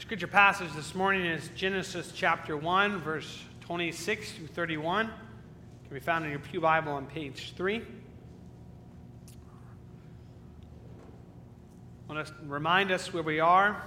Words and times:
Scripture 0.00 0.28
passage 0.28 0.72
this 0.76 0.94
morning 0.94 1.26
is 1.26 1.50
Genesis 1.56 2.12
chapter 2.14 2.56
1, 2.56 3.00
verse 3.00 3.42
26 3.62 4.30
through 4.30 4.46
31. 4.46 5.06
It 5.06 5.12
can 5.88 5.94
be 5.94 5.98
found 5.98 6.24
in 6.24 6.30
your 6.30 6.38
Pew 6.38 6.60
Bible 6.60 6.92
on 6.92 7.06
page 7.06 7.52
3. 7.56 7.82
I 12.08 12.12
want 12.12 12.28
to 12.28 12.32
remind 12.46 12.92
us 12.92 13.12
where 13.12 13.24
we 13.24 13.40
are. 13.40 13.82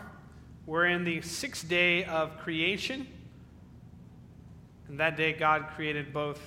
We're 0.65 0.87
in 0.87 1.05
the 1.05 1.21
sixth 1.21 1.69
day 1.69 2.03
of 2.03 2.37
creation. 2.39 3.07
And 4.89 4.99
that 4.99 5.15
day, 5.15 5.31
God 5.31 5.67
created 5.75 6.11
both 6.11 6.41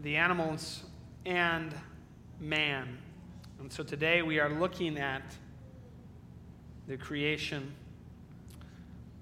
the 0.00 0.16
animals 0.16 0.84
and 1.26 1.74
man. 2.40 2.96
And 3.60 3.70
so 3.70 3.84
today 3.84 4.22
we 4.22 4.40
are 4.40 4.48
looking 4.48 4.96
at 4.96 5.36
the 6.86 6.96
creation 6.96 7.72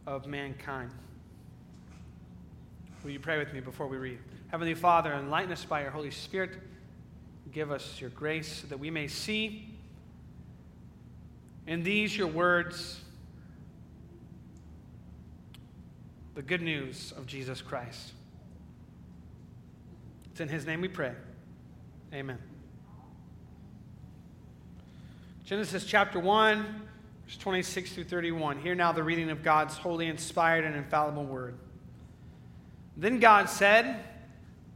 of 0.06 0.26
mankind. 0.26 0.90
Will 3.02 3.10
you 3.10 3.20
pray 3.20 3.38
with 3.38 3.52
me 3.52 3.60
before 3.60 3.86
we 3.86 3.96
read? 3.96 4.18
Heavenly 4.48 4.74
Father, 4.74 5.12
enlighten 5.12 5.52
us 5.52 5.64
by 5.64 5.82
your 5.82 5.90
Holy 5.90 6.10
Spirit. 6.10 6.58
Give 7.52 7.70
us 7.70 8.00
your 8.00 8.10
grace 8.10 8.60
so 8.62 8.66
that 8.68 8.78
we 8.78 8.90
may 8.90 9.08
see 9.08 9.68
in 11.66 11.82
these 11.82 12.16
your 12.16 12.26
words 12.26 13.00
the 16.34 16.42
good 16.42 16.62
news 16.62 17.12
of 17.16 17.26
Jesus 17.26 17.60
Christ. 17.60 18.12
It's 20.30 20.40
in 20.40 20.48
his 20.48 20.64
name 20.64 20.80
we 20.80 20.88
pray. 20.88 21.12
Amen. 22.12 22.38
Genesis 25.44 25.84
chapter 25.84 26.18
1, 26.18 26.88
verse 27.32 27.42
26 27.42 27.92
through 27.92 28.04
31. 28.04 28.58
Hear 28.58 28.74
now 28.74 28.92
the 28.92 29.02
reading 29.02 29.30
of 29.30 29.42
God's 29.42 29.78
holy, 29.78 30.06
inspired, 30.06 30.64
and 30.64 30.76
infallible 30.76 31.24
word. 31.24 31.54
Then 32.94 33.20
God 33.20 33.48
said, 33.48 34.04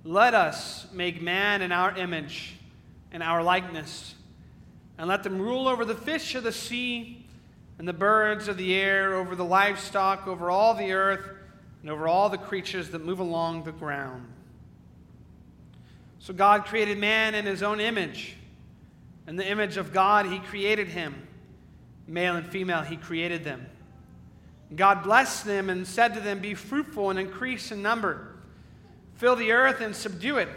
Let 0.05 0.33
us 0.33 0.87
make 0.91 1.21
man 1.21 1.61
in 1.61 1.71
our 1.71 1.95
image 1.99 2.57
and 3.13 3.23
our 3.23 3.43
likeness, 3.43 4.15
and 4.97 5.07
let 5.07 5.23
them 5.23 5.39
rule 5.39 5.69
over 5.69 5.85
the 5.85 5.95
fish 5.95 6.35
of 6.35 6.45
the 6.45 6.53
sea 6.53 7.27
and 7.79 7.87
the 7.87 7.93
birds 7.93 8.49
of 8.49 8.57
the 8.57 8.75
air, 8.75 9.17
over 9.17 9.37
the 9.37 9.45
livestock, 9.45 10.27
over 10.27 10.51
all 10.51 10.73
the 10.73 10.93
earth, 10.93 11.29
and 11.83 11.91
over 11.91 12.09
all 12.09 12.31
the 12.31 12.39
creatures 12.39 12.89
that 12.91 13.05
move 13.05 13.21
along 13.21 13.65
the 13.65 13.73
ground. 13.73 14.27
So 16.21 16.33
God 16.33 16.65
created 16.65 16.97
man 16.97 17.35
in 17.35 17.45
his 17.45 17.63
own 17.63 17.81
image. 17.81 18.35
In 19.29 19.37
the 19.37 19.47
image 19.47 19.77
of 19.77 19.93
God, 19.93 20.25
he 20.25 20.39
created 20.39 20.89
him. 20.89 21.26
Male 22.07 22.37
and 22.37 22.47
female, 22.47 22.83
he 22.83 22.97
created 22.97 23.45
them. 23.45 23.67
God 24.75 25.03
blessed 25.03 25.45
them 25.45 25.71
and 25.71 25.87
said 25.87 26.15
to 26.15 26.21
them, 26.21 26.41
Be 26.41 26.55
fruitful 26.55 27.11
and 27.11 27.19
increase 27.19 27.71
in 27.71 27.83
number. 27.83 28.35
Fill 29.15 29.37
the 29.37 29.53
earth 29.53 29.81
and 29.81 29.95
subdue 29.95 30.39
it. 30.39 30.49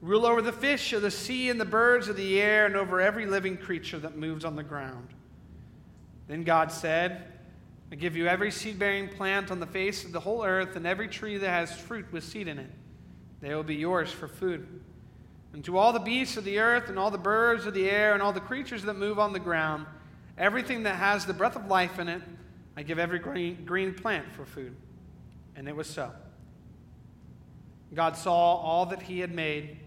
Rule 0.00 0.26
over 0.26 0.40
the 0.40 0.52
fish 0.52 0.92
of 0.92 1.02
the 1.02 1.10
sea 1.10 1.50
and 1.50 1.60
the 1.60 1.64
birds 1.64 2.08
of 2.08 2.16
the 2.16 2.40
air 2.40 2.66
and 2.66 2.76
over 2.76 3.00
every 3.00 3.26
living 3.26 3.56
creature 3.56 3.98
that 3.98 4.16
moves 4.16 4.44
on 4.44 4.56
the 4.56 4.62
ground. 4.62 5.08
Then 6.28 6.44
God 6.44 6.70
said, 6.70 7.24
I 7.90 7.96
give 7.96 8.16
you 8.16 8.26
every 8.26 8.50
seed 8.50 8.78
bearing 8.78 9.08
plant 9.08 9.50
on 9.50 9.60
the 9.60 9.66
face 9.66 10.04
of 10.04 10.12
the 10.12 10.20
whole 10.20 10.44
earth 10.44 10.76
and 10.76 10.86
every 10.86 11.08
tree 11.08 11.38
that 11.38 11.48
has 11.48 11.76
fruit 11.76 12.06
with 12.12 12.22
seed 12.22 12.48
in 12.48 12.58
it. 12.58 12.70
They 13.40 13.54
will 13.54 13.62
be 13.62 13.76
yours 13.76 14.10
for 14.10 14.28
food. 14.28 14.66
And 15.52 15.64
to 15.64 15.78
all 15.78 15.92
the 15.92 15.98
beasts 15.98 16.36
of 16.36 16.44
the 16.44 16.58
earth 16.58 16.88
and 16.88 16.98
all 16.98 17.10
the 17.10 17.18
birds 17.18 17.66
of 17.66 17.74
the 17.74 17.88
air 17.88 18.12
and 18.12 18.22
all 18.22 18.32
the 18.32 18.40
creatures 18.40 18.82
that 18.82 18.94
move 18.94 19.18
on 19.18 19.32
the 19.32 19.38
ground, 19.38 19.86
everything 20.38 20.84
that 20.84 20.96
has 20.96 21.26
the 21.26 21.32
breath 21.32 21.56
of 21.56 21.66
life 21.66 21.98
in 21.98 22.08
it, 22.08 22.22
I 22.76 22.82
give 22.82 22.98
every 22.98 23.18
green, 23.18 23.64
green 23.64 23.94
plant 23.94 24.32
for 24.32 24.44
food. 24.44 24.74
And 25.56 25.68
it 25.68 25.74
was 25.74 25.88
so. 25.88 26.12
God 27.94 28.16
saw 28.16 28.56
all 28.56 28.86
that 28.86 29.02
he 29.02 29.20
had 29.20 29.34
made, 29.34 29.78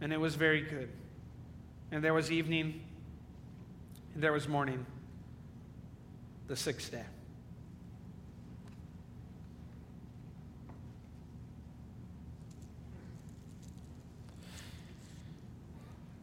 and 0.00 0.12
it 0.12 0.20
was 0.20 0.34
very 0.34 0.62
good. 0.62 0.88
And 1.90 2.02
there 2.02 2.14
was 2.14 2.30
evening, 2.30 2.82
and 4.14 4.22
there 4.22 4.32
was 4.32 4.48
morning, 4.48 4.86
the 6.46 6.56
sixth 6.56 6.90
day. 6.90 7.04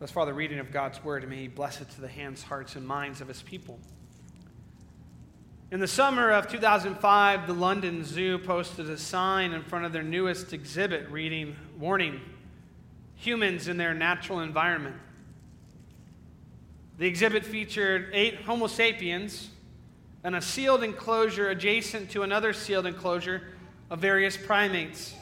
Thus 0.06 0.12
far, 0.12 0.28
the 0.28 0.36
reading 0.36 0.60
of 0.60 0.72
God's 0.72 1.04
word, 1.04 1.24
and 1.24 1.32
may 1.32 1.38
He 1.38 1.48
bless 1.48 1.82
it 1.82 1.90
to 1.90 2.02
the 2.02 2.08
hands, 2.08 2.44
hearts, 2.44 2.76
and 2.76 2.86
minds 2.86 3.22
of 3.22 3.28
His 3.28 3.42
people. 3.42 3.80
In 5.72 5.80
the 5.80 5.88
summer 5.88 6.30
of 6.30 6.48
2005, 6.48 7.48
the 7.48 7.54
London 7.54 8.06
Zoo 8.06 8.38
posted 8.38 8.88
a 8.88 9.00
sign 9.00 9.52
in 9.52 9.64
front 9.64 9.84
of 9.84 9.94
their 9.94 10.04
newest 10.04 10.54
exhibit 10.54 11.10
reading, 11.10 11.56
Warning, 11.80 12.22
Humans 13.16 13.68
in 13.68 13.78
Their 13.78 13.96
Natural 13.96 14.42
Environment. 14.42 14.96
The 17.00 17.08
exhibit 17.08 17.44
featured 17.44 18.10
eight 18.14 18.42
Homo 18.42 18.68
sapiens 18.68 19.50
and 20.24 20.36
a 20.36 20.42
sealed 20.44 20.84
enclosure 20.84 21.50
adjacent 21.50 22.12
to 22.12 22.22
another 22.22 22.54
sealed 22.54 22.86
enclosure 22.86 23.42
of 23.90 24.02
various 24.02 24.38
primates. 24.38 25.16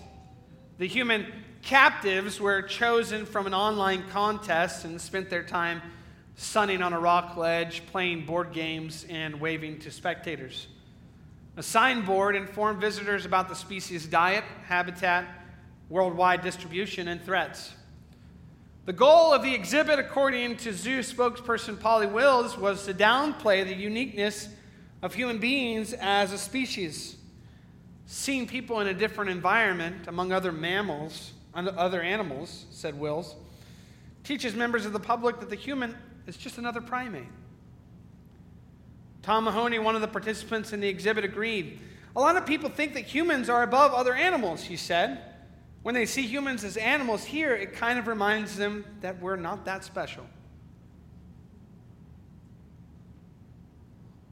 The 0.77 0.89
human 0.89 1.25
captives 1.63 2.39
were 2.39 2.61
chosen 2.61 3.25
from 3.25 3.47
an 3.47 3.53
online 3.53 4.03
contest 4.09 4.85
and 4.85 4.99
spent 4.99 5.29
their 5.29 5.43
time 5.43 5.81
sunning 6.35 6.81
on 6.81 6.93
a 6.93 6.99
rock 6.99 7.37
ledge, 7.37 7.85
playing 7.87 8.25
board 8.25 8.51
games, 8.51 9.05
and 9.09 9.39
waving 9.39 9.79
to 9.79 9.89
spectators. 9.89 10.67
A 11.55 11.63
signboard 11.63 12.35
informed 12.35 12.81
visitors 12.81 13.25
about 13.25 13.47
the 13.47 13.55
species' 13.55 14.05
diet, 14.05 14.43
habitat, 14.65 15.25
worldwide 15.89 16.41
distribution, 16.41 17.07
and 17.07 17.23
threats. 17.23 17.73
The 18.85 18.93
goal 18.93 19.31
of 19.31 19.43
the 19.43 19.53
exhibit, 19.53 19.99
according 19.99 20.57
to 20.57 20.73
zoo 20.73 20.99
spokesperson 20.99 21.79
Polly 21.79 22.07
Wills, 22.07 22.57
was 22.57 22.83
to 22.85 22.93
downplay 22.93 23.63
the 23.63 23.75
uniqueness 23.75 24.49
of 25.01 25.13
human 25.13 25.37
beings 25.37 25.93
as 25.93 26.33
a 26.33 26.37
species. 26.37 27.15
Seeing 28.05 28.47
people 28.47 28.81
in 28.81 28.87
a 28.87 28.93
different 28.93 29.29
environment, 29.29 30.07
among 30.07 30.33
other 30.33 30.51
mammals, 30.51 31.31
other 31.55 32.01
animals, 32.01 32.65
said 32.71 32.99
Wills, 32.99 33.35
teaches 34.23 34.55
members 34.55 34.85
of 34.85 34.93
the 34.93 34.99
public 34.99 35.39
that 35.39 35.49
the 35.49 35.55
human 35.55 35.95
is 36.27 36.37
just 36.37 36.57
another 36.57 36.81
primate. 36.81 37.27
Tom 39.21 39.45
Mahoney, 39.45 39.79
one 39.79 39.95
of 39.95 40.01
the 40.01 40.07
participants 40.07 40.73
in 40.73 40.79
the 40.79 40.87
exhibit, 40.87 41.23
agreed. 41.23 41.79
A 42.15 42.19
lot 42.19 42.35
of 42.35 42.45
people 42.45 42.69
think 42.69 42.93
that 42.93 43.05
humans 43.05 43.49
are 43.49 43.63
above 43.63 43.93
other 43.93 44.13
animals, 44.13 44.63
he 44.63 44.75
said. 44.75 45.19
When 45.81 45.95
they 45.95 46.05
see 46.05 46.23
humans 46.23 46.63
as 46.63 46.77
animals 46.77 47.23
here, 47.23 47.53
it 47.53 47.73
kind 47.73 47.99
of 47.99 48.07
reminds 48.07 48.55
them 48.55 48.85
that 49.01 49.21
we're 49.21 49.35
not 49.35 49.65
that 49.65 49.83
special. 49.83 50.25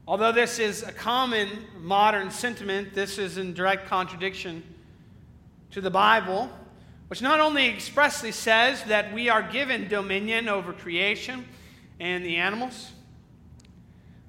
Although 0.06 0.32
this 0.32 0.58
is 0.58 0.82
a 0.82 0.92
common 0.92 1.48
modern 1.78 2.30
sentiment, 2.30 2.92
this 2.92 3.18
is 3.18 3.38
in 3.38 3.54
direct 3.54 3.86
contradiction 3.86 4.62
to 5.70 5.80
the 5.80 5.90
Bible 5.90 6.50
which 7.12 7.20
not 7.20 7.40
only 7.40 7.68
expressly 7.68 8.32
says 8.32 8.84
that 8.84 9.12
we 9.12 9.28
are 9.28 9.42
given 9.42 9.86
dominion 9.86 10.48
over 10.48 10.72
creation 10.72 11.44
and 12.00 12.24
the 12.24 12.38
animals, 12.38 12.90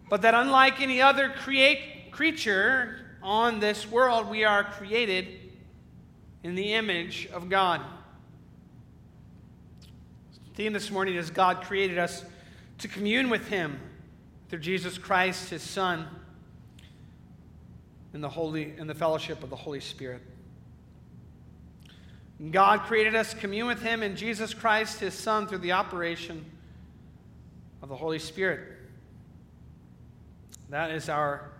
but 0.09 0.21
that 0.21 0.33
unlike 0.33 0.81
any 0.81 1.01
other 1.01 1.29
create, 1.29 2.11
creature 2.11 2.97
on 3.21 3.61
this 3.61 3.89
world, 3.89 4.29
we 4.29 4.43
are 4.43 4.65
created 4.65 5.27
in 6.43 6.55
the 6.55 6.73
image 6.73 7.29
of 7.31 7.47
God. 7.47 7.79
The 10.49 10.55
theme 10.55 10.73
this 10.73 10.91
morning 10.91 11.15
is 11.15 11.29
God 11.29 11.61
created 11.61 11.97
us 11.97 12.25
to 12.79 12.89
commune 12.89 13.29
with 13.29 13.47
Him 13.47 13.79
through 14.49 14.59
Jesus 14.59 14.97
Christ, 14.97 15.51
His 15.51 15.61
Son, 15.61 16.05
in 18.13 18.19
the 18.19 18.27
holy 18.27 18.73
in 18.77 18.87
the 18.87 18.93
fellowship 18.93 19.41
of 19.41 19.49
the 19.49 19.55
Holy 19.55 19.79
Spirit. 19.79 20.21
God 22.51 22.81
created 22.81 23.15
us 23.15 23.31
to 23.31 23.37
commune 23.37 23.67
with 23.67 23.81
Him 23.81 24.03
in 24.03 24.15
Jesus 24.15 24.53
Christ, 24.53 24.99
His 24.99 25.13
Son, 25.13 25.47
through 25.47 25.59
the 25.59 25.73
operation 25.73 26.43
of 27.81 27.89
the 27.89 27.95
Holy 27.95 28.19
Spirit. 28.19 28.61
That 30.69 30.91
is 30.91 31.09
our, 31.09 31.51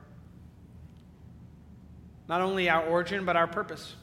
not 2.28 2.42
only 2.42 2.70
our 2.70 2.84
origin, 2.86 3.26
but 3.26 3.36
our 3.36 3.48
purpose. 3.48 3.96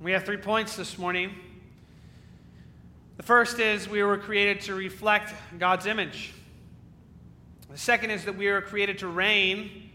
We 0.00 0.12
have 0.12 0.24
three 0.24 0.36
points 0.36 0.76
this 0.76 0.98
morning. 0.98 1.30
The 3.16 3.22
first 3.22 3.58
is 3.60 3.88
we 3.88 4.02
were 4.02 4.18
created 4.18 4.62
to 4.62 4.74
reflect 4.74 5.32
God's 5.58 5.86
image. 5.86 6.34
The 7.70 7.78
second 7.78 8.10
is 8.10 8.24
that 8.26 8.36
we 8.36 8.50
were 8.50 8.60
created 8.60 8.98
to 8.98 9.06
reign 9.06 9.90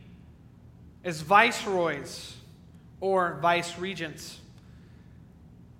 as 1.03 1.21
viceroys 1.21 2.35
or 2.99 3.37
vice 3.41 3.77
regents. 3.77 4.39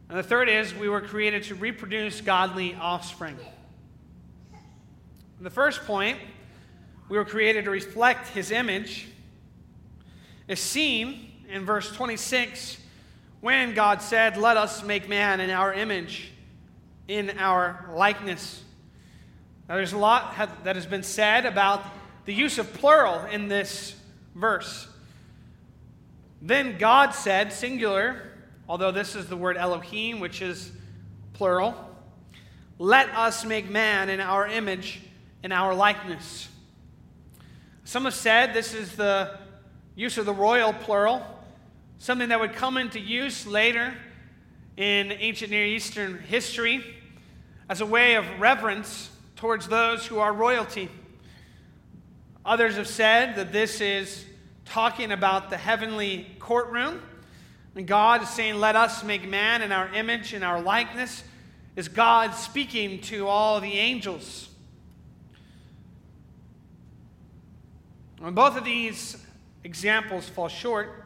And 0.09 0.17
the 0.17 0.23
third 0.23 0.47
is 0.49 0.73
we 0.73 0.87
were 0.87 1.01
created 1.01 1.43
to 1.43 1.55
reproduce 1.55 2.21
godly 2.21 2.75
offspring. 2.75 3.37
The 5.41 5.49
first 5.49 5.85
point, 5.85 6.17
we 7.09 7.17
were 7.17 7.25
created 7.25 7.65
to 7.65 7.71
reflect 7.71 8.29
his 8.29 8.51
image, 8.51 9.07
is 10.47 10.59
seen 10.59 11.31
in 11.49 11.65
verse 11.65 11.91
26 11.91 12.77
when 13.41 13.73
God 13.73 14.01
said, 14.01 14.37
Let 14.37 14.57
us 14.57 14.83
make 14.83 15.07
man 15.07 15.39
in 15.41 15.49
our 15.49 15.73
image, 15.73 16.31
in 17.07 17.37
our 17.37 17.89
likeness. 17.93 18.63
Now, 19.67 19.75
there's 19.75 19.93
a 19.93 19.97
lot 19.97 20.35
that 20.63 20.75
has 20.75 20.85
been 20.85 21.03
said 21.03 21.45
about 21.45 21.83
the 22.25 22.33
use 22.33 22.57
of 22.57 22.73
plural 22.73 23.25
in 23.25 23.47
this 23.47 23.95
verse. 24.33 24.87
Then 26.41 26.77
God 26.77 27.11
said, 27.11 27.51
singular, 27.51 28.26
although 28.67 28.91
this 28.91 29.15
is 29.15 29.27
the 29.27 29.37
word 29.37 29.57
Elohim, 29.57 30.19
which 30.19 30.41
is 30.41 30.71
plural, 31.33 31.75
let 32.79 33.09
us 33.09 33.45
make 33.45 33.69
man 33.69 34.09
in 34.09 34.19
our 34.19 34.47
image, 34.47 35.01
in 35.43 35.51
our 35.51 35.73
likeness. 35.73 36.47
Some 37.83 38.05
have 38.05 38.13
said 38.13 38.53
this 38.53 38.73
is 38.73 38.95
the 38.95 39.37
use 39.95 40.17
of 40.17 40.25
the 40.25 40.33
royal 40.33 40.73
plural, 40.73 41.25
something 41.99 42.29
that 42.29 42.39
would 42.39 42.53
come 42.53 42.77
into 42.77 42.99
use 42.99 43.47
later 43.47 43.93
in 44.75 45.11
ancient 45.11 45.49
Near 45.49 45.65
Eastern 45.65 46.19
history 46.19 46.83
as 47.69 47.81
a 47.81 47.85
way 47.85 48.15
of 48.15 48.25
reverence 48.39 49.09
towards 49.35 49.67
those 49.67 50.05
who 50.05 50.19
are 50.19 50.31
royalty. 50.31 50.89
Others 52.45 52.75
have 52.75 52.87
said 52.87 53.35
that 53.35 53.51
this 53.51 53.81
is 53.81 54.25
talking 54.65 55.11
about 55.11 55.49
the 55.49 55.57
heavenly 55.57 56.27
courtroom. 56.39 57.01
And 57.77 57.85
God 57.85 58.23
is 58.23 58.29
saying, 58.29 58.55
Let 58.55 58.75
us 58.75 59.03
make 59.03 59.29
man 59.29 59.61
in 59.61 59.71
our 59.71 59.93
image, 59.93 60.33
in 60.33 60.41
our 60.41 60.59
likeness. 60.59 61.23
Is 61.75 61.87
God 61.87 62.33
speaking 62.33 63.01
to 63.01 63.27
all 63.27 63.61
the 63.61 63.71
angels? 63.71 64.49
When 68.17 68.33
both 68.33 68.57
of 68.57 68.65
these 68.65 69.23
examples 69.63 70.27
fall 70.27 70.47
short, 70.47 71.05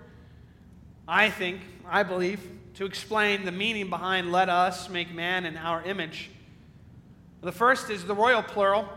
I 1.05 1.29
think, 1.29 1.59
I 1.85 2.03
believe, 2.03 2.39
to 2.75 2.85
explain 2.85 3.43
the 3.43 3.51
meaning 3.51 3.89
behind 3.89 4.31
let 4.31 4.47
us 4.47 4.87
make 4.87 5.13
man 5.13 5.45
in 5.45 5.57
our 5.57 5.83
image. 5.83 6.29
The 7.41 7.51
first 7.51 7.89
is 7.89 8.05
the 8.05 8.15
royal 8.15 8.43
plural. 8.43 8.87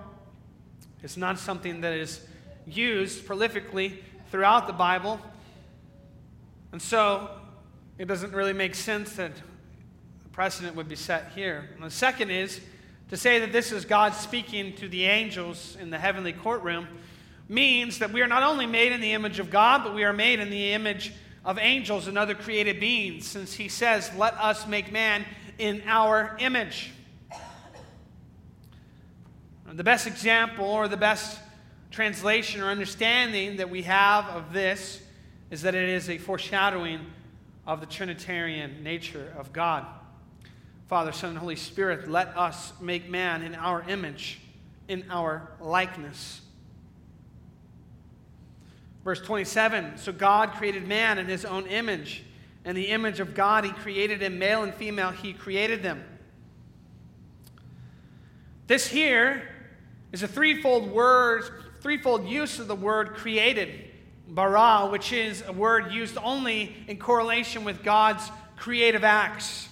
It's 1.02 1.16
not 1.16 1.40
something 1.40 1.80
that 1.80 1.92
is 1.92 2.24
used 2.68 3.26
prolifically 3.26 3.96
throughout 4.30 4.68
the 4.68 4.72
Bible. 4.72 5.18
And 6.70 6.80
so 6.80 7.40
it 7.98 8.06
doesn't 8.06 8.32
really 8.32 8.52
make 8.52 8.74
sense 8.74 9.14
that 9.16 9.32
the 10.22 10.28
precedent 10.30 10.74
would 10.76 10.88
be 10.88 10.96
set 10.96 11.32
here. 11.34 11.68
And 11.74 11.84
the 11.84 11.90
second 11.90 12.30
is 12.30 12.60
to 13.10 13.16
say 13.16 13.38
that 13.40 13.52
this 13.52 13.70
is 13.70 13.84
God 13.84 14.14
speaking 14.14 14.74
to 14.76 14.88
the 14.88 15.04
angels 15.04 15.76
in 15.80 15.90
the 15.90 15.98
heavenly 15.98 16.32
courtroom 16.32 16.88
means 17.48 17.98
that 17.98 18.12
we 18.12 18.22
are 18.22 18.26
not 18.26 18.42
only 18.42 18.66
made 18.66 18.92
in 18.92 19.00
the 19.00 19.12
image 19.12 19.38
of 19.38 19.50
God, 19.50 19.84
but 19.84 19.94
we 19.94 20.04
are 20.04 20.12
made 20.12 20.40
in 20.40 20.50
the 20.50 20.72
image 20.72 21.12
of 21.44 21.58
angels 21.58 22.08
and 22.08 22.16
other 22.16 22.34
created 22.34 22.80
beings, 22.80 23.26
since 23.26 23.52
he 23.52 23.68
says, 23.68 24.10
Let 24.16 24.34
us 24.34 24.66
make 24.66 24.90
man 24.90 25.24
in 25.58 25.82
our 25.86 26.36
image. 26.40 26.90
The 29.70 29.84
best 29.84 30.06
example 30.06 30.64
or 30.64 30.88
the 30.88 30.96
best 30.96 31.38
translation 31.90 32.60
or 32.60 32.66
understanding 32.66 33.56
that 33.56 33.70
we 33.70 33.82
have 33.82 34.26
of 34.26 34.52
this 34.52 35.02
is 35.50 35.62
that 35.62 35.74
it 35.74 35.88
is 35.88 36.08
a 36.08 36.18
foreshadowing 36.18 37.00
of 37.66 37.80
the 37.80 37.86
Trinitarian 37.86 38.82
nature 38.82 39.32
of 39.38 39.52
God. 39.52 39.86
Father, 40.86 41.12
Son, 41.12 41.30
and 41.30 41.38
Holy 41.38 41.56
Spirit, 41.56 42.10
let 42.10 42.36
us 42.36 42.72
make 42.80 43.08
man 43.08 43.42
in 43.42 43.54
our 43.54 43.82
image, 43.88 44.40
in 44.88 45.04
our 45.10 45.50
likeness. 45.60 46.42
Verse 49.02 49.20
27 49.20 49.98
So 49.98 50.12
God 50.12 50.52
created 50.52 50.86
man 50.86 51.18
in 51.18 51.26
his 51.26 51.44
own 51.44 51.66
image. 51.66 52.24
In 52.64 52.74
the 52.74 52.88
image 52.88 53.20
of 53.20 53.34
God, 53.34 53.64
he 53.64 53.70
created 53.70 54.22
him, 54.22 54.38
male 54.38 54.62
and 54.62 54.74
female, 54.74 55.10
he 55.10 55.34
created 55.34 55.82
them. 55.82 56.02
This 58.66 58.86
here 58.86 59.42
is 60.12 60.22
a 60.22 60.28
threefold 60.28 60.90
word, 60.90 61.44
threefold 61.80 62.26
use 62.26 62.58
of 62.58 62.66
the 62.66 62.74
word 62.74 63.10
created, 63.14 63.90
bara, 64.28 64.88
which 64.90 65.12
is 65.12 65.42
a 65.46 65.52
word 65.52 65.92
used 65.92 66.16
only 66.22 66.74
in 66.88 66.98
correlation 66.98 67.64
with 67.64 67.82
God's 67.82 68.30
creative 68.56 69.04
acts. 69.04 69.68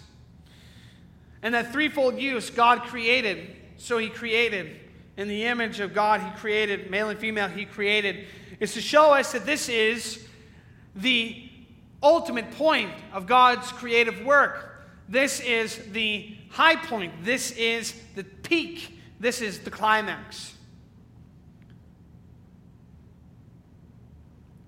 And 1.43 1.54
that 1.54 1.72
threefold 1.72 2.19
use, 2.19 2.50
God 2.50 2.82
created, 2.82 3.56
so 3.76 3.99
he 3.99 4.08
created. 4.08 4.78
In 5.16 5.28
the 5.28 5.44
image 5.44 5.81
of 5.81 5.93
God, 5.93 6.20
he 6.20 6.31
created, 6.38 6.90
male 6.90 7.08
and 7.08 7.19
female, 7.19 7.49
he 7.49 7.64
created, 7.64 8.26
is 8.60 8.75
to 8.75 8.81
show 8.81 9.12
us 9.12 9.32
that 9.32 9.44
this 9.44 9.69
is 9.69 10.26
the 10.94 11.48
ultimate 12.02 12.50
point 12.52 12.93
of 13.12 13.26
God's 13.26 13.70
creative 13.72 14.25
work. 14.25 14.84
This 15.08 15.40
is 15.40 15.78
the 15.93 16.37
high 16.50 16.76
point. 16.76 17.12
This 17.25 17.52
is 17.52 17.94
the 18.14 18.25
peak 18.25 18.98
this 19.22 19.40
is 19.40 19.60
the 19.60 19.70
climax. 19.70 20.52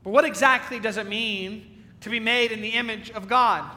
But 0.05 0.11
what 0.11 0.25
exactly 0.25 0.79
does 0.79 0.97
it 0.97 1.09
mean 1.09 1.83
to 2.03 2.11
be 2.11 2.21
made 2.21 2.53
in 2.53 2.61
the 2.61 2.69
image 2.69 3.11
of 3.11 3.27
God? 3.29 3.69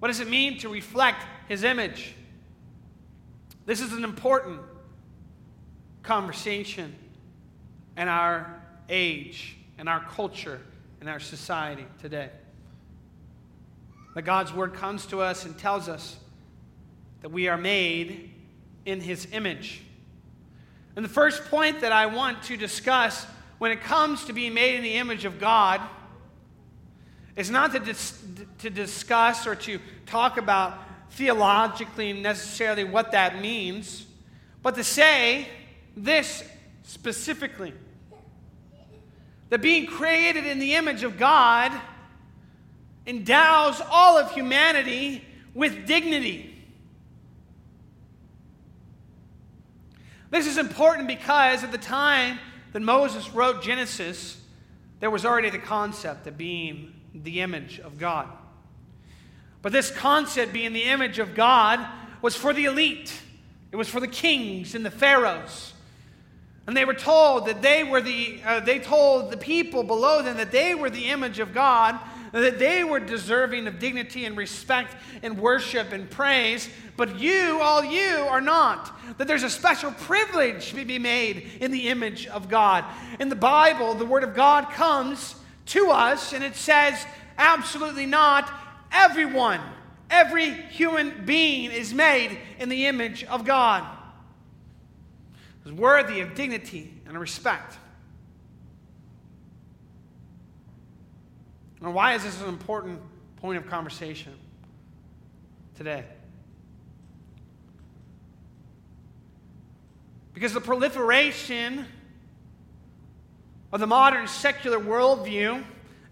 What 0.00 0.08
does 0.08 0.20
it 0.20 0.28
mean 0.28 0.58
to 0.58 0.68
reflect 0.68 1.24
His 1.48 1.64
image? 1.64 2.14
This 3.64 3.80
is 3.80 3.92
an 3.92 4.04
important 4.04 4.60
conversation 6.02 6.94
in 7.96 8.08
our 8.08 8.62
age, 8.88 9.56
in 9.78 9.88
our 9.88 10.00
culture, 10.00 10.60
in 11.00 11.08
our 11.08 11.20
society 11.20 11.86
today. 12.00 12.30
That 14.14 14.22
God's 14.22 14.52
Word 14.52 14.74
comes 14.74 15.06
to 15.06 15.20
us 15.20 15.44
and 15.46 15.56
tells 15.56 15.88
us 15.88 16.16
that 17.22 17.30
we 17.30 17.48
are 17.48 17.58
made 17.58 18.30
in 18.86 19.00
his 19.00 19.28
image. 19.32 19.82
And 20.96 21.04
the 21.04 21.08
first 21.08 21.44
point 21.46 21.80
that 21.80 21.92
I 21.92 22.06
want 22.06 22.42
to 22.44 22.56
discuss 22.56 23.26
when 23.60 23.70
it 23.70 23.82
comes 23.82 24.24
to 24.24 24.32
being 24.32 24.54
made 24.54 24.76
in 24.76 24.82
the 24.82 24.94
image 24.94 25.26
of 25.26 25.38
God 25.38 25.82
is 27.36 27.50
not 27.50 27.72
to, 27.72 27.78
dis- 27.78 28.18
to 28.60 28.70
discuss 28.70 29.46
or 29.46 29.54
to 29.54 29.78
talk 30.06 30.38
about 30.38 30.78
theologically 31.10 32.14
necessarily 32.14 32.84
what 32.84 33.12
that 33.12 33.38
means, 33.42 34.06
but 34.62 34.76
to 34.76 34.82
say 34.82 35.46
this 35.94 36.42
specifically 36.84 37.74
that 39.50 39.60
being 39.60 39.84
created 39.84 40.46
in 40.46 40.58
the 40.58 40.74
image 40.74 41.02
of 41.02 41.18
God 41.18 41.70
endows 43.06 43.82
all 43.90 44.16
of 44.16 44.32
humanity 44.32 45.22
with 45.52 45.86
dignity. 45.86 46.64
This 50.30 50.46
is 50.46 50.56
important 50.56 51.08
because 51.08 51.62
at 51.62 51.72
the 51.72 51.78
time 51.78 52.38
that 52.72 52.80
Moses 52.80 53.30
wrote 53.30 53.62
Genesis, 53.62 54.40
there 55.00 55.10
was 55.10 55.24
already 55.24 55.50
the 55.50 55.58
concept 55.58 56.26
of 56.26 56.36
being 56.38 56.94
the 57.14 57.40
image 57.40 57.80
of 57.80 57.98
God. 57.98 58.28
But 59.62 59.72
this 59.72 59.90
concept, 59.90 60.52
being 60.52 60.72
the 60.72 60.84
image 60.84 61.18
of 61.18 61.34
God, 61.34 61.86
was 62.22 62.36
for 62.36 62.52
the 62.52 62.66
elite, 62.66 63.12
it 63.72 63.76
was 63.76 63.88
for 63.88 64.00
the 64.00 64.08
kings 64.08 64.74
and 64.74 64.84
the 64.84 64.90
pharaohs. 64.90 65.72
And 66.66 66.76
they 66.76 66.84
were 66.84 66.94
told 66.94 67.46
that 67.46 67.62
they 67.62 67.84
were 67.84 68.00
the, 68.00 68.40
uh, 68.44 68.60
they 68.60 68.78
told 68.78 69.30
the 69.30 69.36
people 69.36 69.82
below 69.82 70.22
them 70.22 70.36
that 70.36 70.52
they 70.52 70.74
were 70.74 70.90
the 70.90 71.06
image 71.06 71.38
of 71.38 71.52
God, 71.52 71.98
that 72.32 72.58
they 72.58 72.84
were 72.84 73.00
deserving 73.00 73.66
of 73.66 73.78
dignity 73.78 74.24
and 74.24 74.36
respect 74.36 74.94
and 75.22 75.38
worship 75.38 75.92
and 75.92 76.08
praise, 76.10 76.68
but 76.96 77.18
you, 77.18 77.58
all 77.60 77.84
you, 77.84 78.26
are 78.28 78.40
not. 78.40 79.18
That 79.18 79.26
there's 79.26 79.42
a 79.42 79.50
special 79.50 79.92
privilege 79.92 80.70
to 80.72 80.84
be 80.84 80.98
made 80.98 81.48
in 81.60 81.70
the 81.70 81.88
image 81.88 82.26
of 82.26 82.48
God. 82.48 82.84
In 83.18 83.28
the 83.28 83.36
Bible, 83.36 83.94
the 83.94 84.06
Word 84.06 84.24
of 84.24 84.34
God 84.34 84.70
comes 84.70 85.34
to 85.66 85.90
us 85.90 86.32
and 86.32 86.44
it 86.44 86.56
says, 86.56 87.04
absolutely 87.38 88.06
not. 88.06 88.50
Everyone, 88.92 89.60
every 90.10 90.50
human 90.50 91.24
being 91.24 91.70
is 91.70 91.94
made 91.94 92.38
in 92.58 92.68
the 92.68 92.86
image 92.86 93.24
of 93.24 93.44
God, 93.44 93.84
is 95.64 95.72
worthy 95.72 96.20
of 96.20 96.34
dignity 96.34 96.92
and 97.06 97.18
respect. 97.18 97.76
Now, 101.80 101.90
why 101.92 102.14
is 102.14 102.24
this 102.24 102.40
an 102.42 102.48
important 102.48 103.00
point 103.36 103.56
of 103.56 103.66
conversation 103.68 104.34
today? 105.76 106.04
Because 110.34 110.52
the 110.52 110.60
proliferation 110.60 111.86
of 113.72 113.80
the 113.80 113.86
modern 113.86 114.26
secular 114.26 114.78
worldview, 114.78 115.64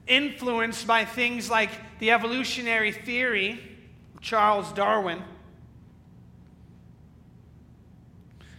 influenced 0.06 0.86
by 0.86 1.04
things 1.04 1.50
like 1.50 1.70
the 1.98 2.12
evolutionary 2.12 2.92
theory 2.92 3.60
of 4.14 4.20
Charles 4.22 4.72
Darwin, 4.72 5.22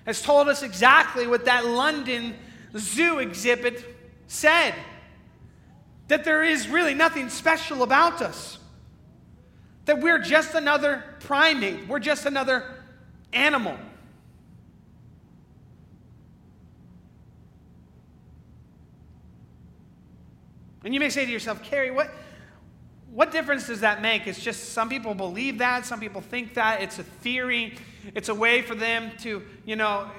has 0.05 0.21
told 0.21 0.47
us 0.47 0.63
exactly 0.63 1.27
what 1.27 1.45
that 1.45 1.65
London 1.65 2.35
zoo 2.77 3.19
exhibit 3.19 3.83
said 4.27 4.75
that 6.09 6.23
there 6.23 6.43
is 6.43 6.67
really 6.67 6.93
nothing 6.93 7.29
special 7.29 7.83
about 7.83 8.21
us, 8.21 8.57
that 9.85 10.01
we're 10.01 10.19
just 10.19 10.55
another 10.55 11.03
primate, 11.21 11.87
we're 11.87 11.99
just 11.99 12.25
another 12.25 12.65
animal. 13.31 13.77
And 20.83 20.93
you 20.93 20.99
may 20.99 21.09
say 21.09 21.25
to 21.25 21.31
yourself, 21.31 21.61
Cary, 21.61 21.91
what, 21.91 22.09
what 23.11 23.31
difference 23.31 23.67
does 23.67 23.81
that 23.81 24.01
make? 24.01 24.25
It's 24.25 24.39
just 24.39 24.69
some 24.69 24.89
people 24.89 25.13
believe 25.13 25.59
that, 25.59 25.85
some 25.85 25.99
people 25.99 26.21
think 26.21 26.55
that. 26.55 26.81
It's 26.81 26.97
a 26.97 27.03
theory, 27.03 27.77
it's 28.15 28.29
a 28.29 28.35
way 28.35 28.63
for 28.63 28.73
them 28.73 29.11
to, 29.19 29.43
you 29.65 29.75
know, 29.75 30.09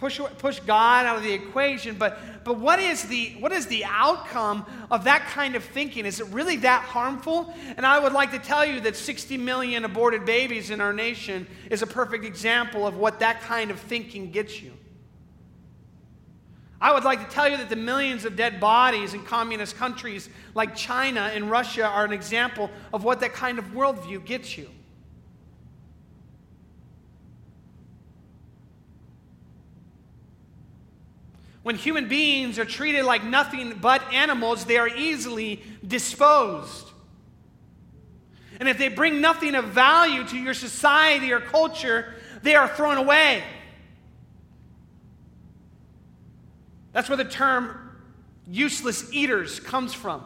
push, 0.00 0.18
push 0.38 0.58
God 0.60 1.04
out 1.04 1.18
of 1.18 1.22
the 1.22 1.32
equation. 1.32 1.94
But, 1.94 2.18
but 2.42 2.58
what, 2.58 2.78
is 2.78 3.04
the, 3.04 3.36
what 3.38 3.52
is 3.52 3.66
the 3.66 3.84
outcome 3.84 4.64
of 4.90 5.04
that 5.04 5.26
kind 5.26 5.54
of 5.54 5.62
thinking? 5.62 6.06
Is 6.06 6.20
it 6.20 6.26
really 6.28 6.56
that 6.56 6.82
harmful? 6.82 7.52
And 7.76 7.84
I 7.84 7.98
would 7.98 8.14
like 8.14 8.30
to 8.32 8.38
tell 8.38 8.64
you 8.64 8.80
that 8.80 8.96
60 8.96 9.36
million 9.36 9.84
aborted 9.84 10.24
babies 10.24 10.70
in 10.70 10.80
our 10.80 10.94
nation 10.94 11.46
is 11.70 11.82
a 11.82 11.86
perfect 11.86 12.24
example 12.24 12.86
of 12.86 12.96
what 12.96 13.20
that 13.20 13.42
kind 13.42 13.70
of 13.70 13.78
thinking 13.78 14.30
gets 14.30 14.60
you. 14.60 14.72
I 16.80 16.94
would 16.94 17.04
like 17.04 17.22
to 17.22 17.34
tell 17.34 17.46
you 17.46 17.58
that 17.58 17.68
the 17.68 17.76
millions 17.76 18.24
of 18.24 18.36
dead 18.36 18.58
bodies 18.58 19.12
in 19.12 19.22
communist 19.22 19.76
countries 19.76 20.30
like 20.54 20.74
China 20.74 21.30
and 21.34 21.50
Russia 21.50 21.84
are 21.84 22.06
an 22.06 22.12
example 22.14 22.70
of 22.94 23.04
what 23.04 23.20
that 23.20 23.34
kind 23.34 23.58
of 23.58 23.66
worldview 23.66 24.24
gets 24.24 24.56
you. 24.56 24.70
When 31.62 31.76
human 31.76 32.08
beings 32.08 32.58
are 32.58 32.64
treated 32.64 33.04
like 33.04 33.22
nothing 33.22 33.78
but 33.80 34.02
animals, 34.12 34.64
they 34.64 34.78
are 34.78 34.88
easily 34.88 35.62
disposed. 35.86 36.86
And 38.58 38.68
if 38.68 38.78
they 38.78 38.88
bring 38.88 39.20
nothing 39.20 39.54
of 39.54 39.66
value 39.66 40.26
to 40.26 40.36
your 40.36 40.54
society 40.54 41.32
or 41.32 41.40
culture, 41.40 42.14
they 42.42 42.54
are 42.54 42.68
thrown 42.68 42.96
away. 42.96 43.42
That's 46.92 47.08
where 47.08 47.16
the 47.16 47.24
term 47.24 47.90
useless 48.46 49.12
eaters 49.12 49.60
comes 49.60 49.94
from. 49.94 50.24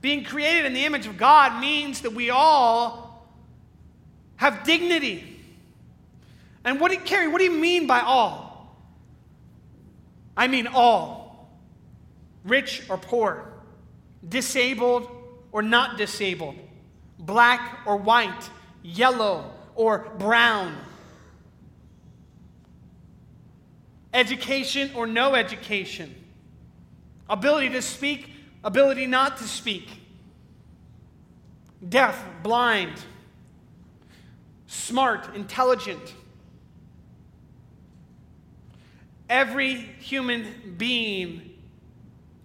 Being 0.00 0.24
created 0.24 0.64
in 0.64 0.72
the 0.72 0.84
image 0.84 1.06
of 1.06 1.18
God 1.18 1.60
means 1.60 2.00
that 2.02 2.12
we 2.12 2.30
all 2.30 3.09
have 4.40 4.64
dignity. 4.64 5.38
And 6.64 6.80
what 6.80 6.90
do 6.90 6.96
you, 6.96 7.02
Cary, 7.02 7.28
what 7.28 7.40
do 7.40 7.44
you 7.44 7.50
mean 7.50 7.86
by 7.86 8.00
all? 8.00 8.74
I 10.34 10.48
mean 10.48 10.66
all. 10.66 11.50
Rich 12.42 12.84
or 12.88 12.96
poor, 12.96 13.52
disabled 14.26 15.10
or 15.52 15.60
not 15.60 15.98
disabled, 15.98 16.54
black 17.18 17.80
or 17.84 17.98
white, 17.98 18.48
yellow, 18.82 19.52
or 19.74 20.10
brown. 20.18 20.74
Education 24.14 24.90
or 24.94 25.06
no 25.06 25.34
education. 25.34 26.14
Ability 27.28 27.68
to 27.68 27.82
speak, 27.82 28.30
ability 28.64 29.06
not 29.06 29.36
to 29.36 29.44
speak. 29.44 29.86
Deaf, 31.86 32.24
blind. 32.42 32.94
Smart, 34.70 35.34
intelligent. 35.34 36.14
Every 39.28 39.74
human 39.74 40.76
being, 40.78 41.58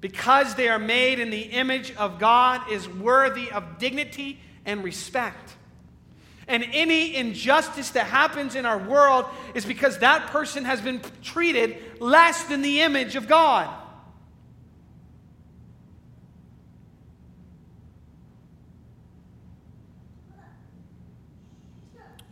because 0.02 0.56
they 0.56 0.68
are 0.68 0.80
made 0.80 1.20
in 1.20 1.30
the 1.30 1.44
image 1.44 1.96
of 1.96 2.18
God, 2.18 2.72
is 2.72 2.90
worthy 2.90 3.52
of 3.52 3.78
dignity 3.78 4.40
and 4.66 4.84
respect. 4.84 5.56
And 6.48 6.66
any 6.74 7.16
injustice 7.16 7.92
that 7.92 8.08
happens 8.08 8.56
in 8.56 8.66
our 8.66 8.80
world 8.80 9.26
is 9.54 9.64
because 9.64 10.00
that 10.00 10.26
person 10.32 10.66
has 10.66 10.82
been 10.82 11.02
treated 11.22 11.78
less 12.02 12.46
than 12.46 12.64
the 12.64 12.82
image 12.82 13.16
of 13.16 13.28
God. 13.28 13.70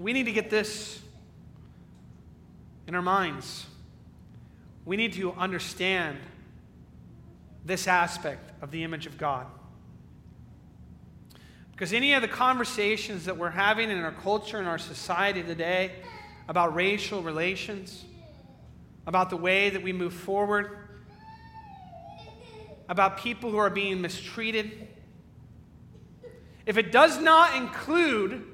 We 0.04 0.12
need 0.12 0.26
to 0.26 0.34
get 0.34 0.50
this 0.50 1.00
in 2.88 2.94
our 2.94 3.02
minds. 3.02 3.66
We 4.84 4.98
need 4.98 5.14
to 5.14 5.32
understand 5.32 6.18
this 7.64 7.88
aspect 7.88 8.52
of 8.62 8.70
the 8.70 8.84
image 8.84 9.06
of 9.06 9.18
God. 9.18 9.48
Because 11.72 11.94
any 11.94 12.16
of 12.16 12.22
the 12.22 12.28
conversations 12.28 13.24
that 13.24 13.38
we're 13.38 13.50
having 13.50 13.90
in 13.90 13.98
our 14.00 14.12
culture 14.12 14.58
and 14.58 14.68
our 14.68 14.78
society 14.78 15.42
today 15.42 15.94
about 16.50 16.76
racial 16.76 17.24
relations, 17.24 18.04
about 19.08 19.30
the 19.30 19.38
way 19.38 19.70
that 19.70 19.82
we 19.82 19.94
move 19.94 20.14
forward, 20.14 20.80
about 22.90 23.20
people 23.20 23.52
who 23.52 23.58
are 23.58 23.70
being 23.70 24.02
mistreated, 24.02 24.86
if 26.66 26.78
it 26.78 26.92
does 26.92 27.22
not 27.22 27.56
include 27.56 28.50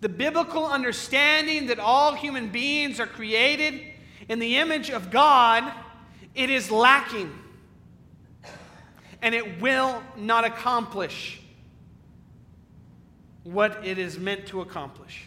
the 0.00 0.08
biblical 0.08 0.66
understanding 0.66 1.66
that 1.66 1.78
all 1.78 2.14
human 2.14 2.48
beings 2.48 3.00
are 3.00 3.06
created 3.06 3.80
in 4.28 4.38
the 4.38 4.56
image 4.56 4.90
of 4.90 5.10
God, 5.10 5.72
it 6.34 6.50
is 6.50 6.70
lacking 6.70 7.32
and 9.20 9.34
it 9.34 9.60
will 9.60 10.02
not 10.16 10.44
accomplish 10.44 11.40
what 13.42 13.84
it 13.84 13.98
is 13.98 14.18
meant 14.18 14.46
to 14.46 14.60
accomplish. 14.60 15.26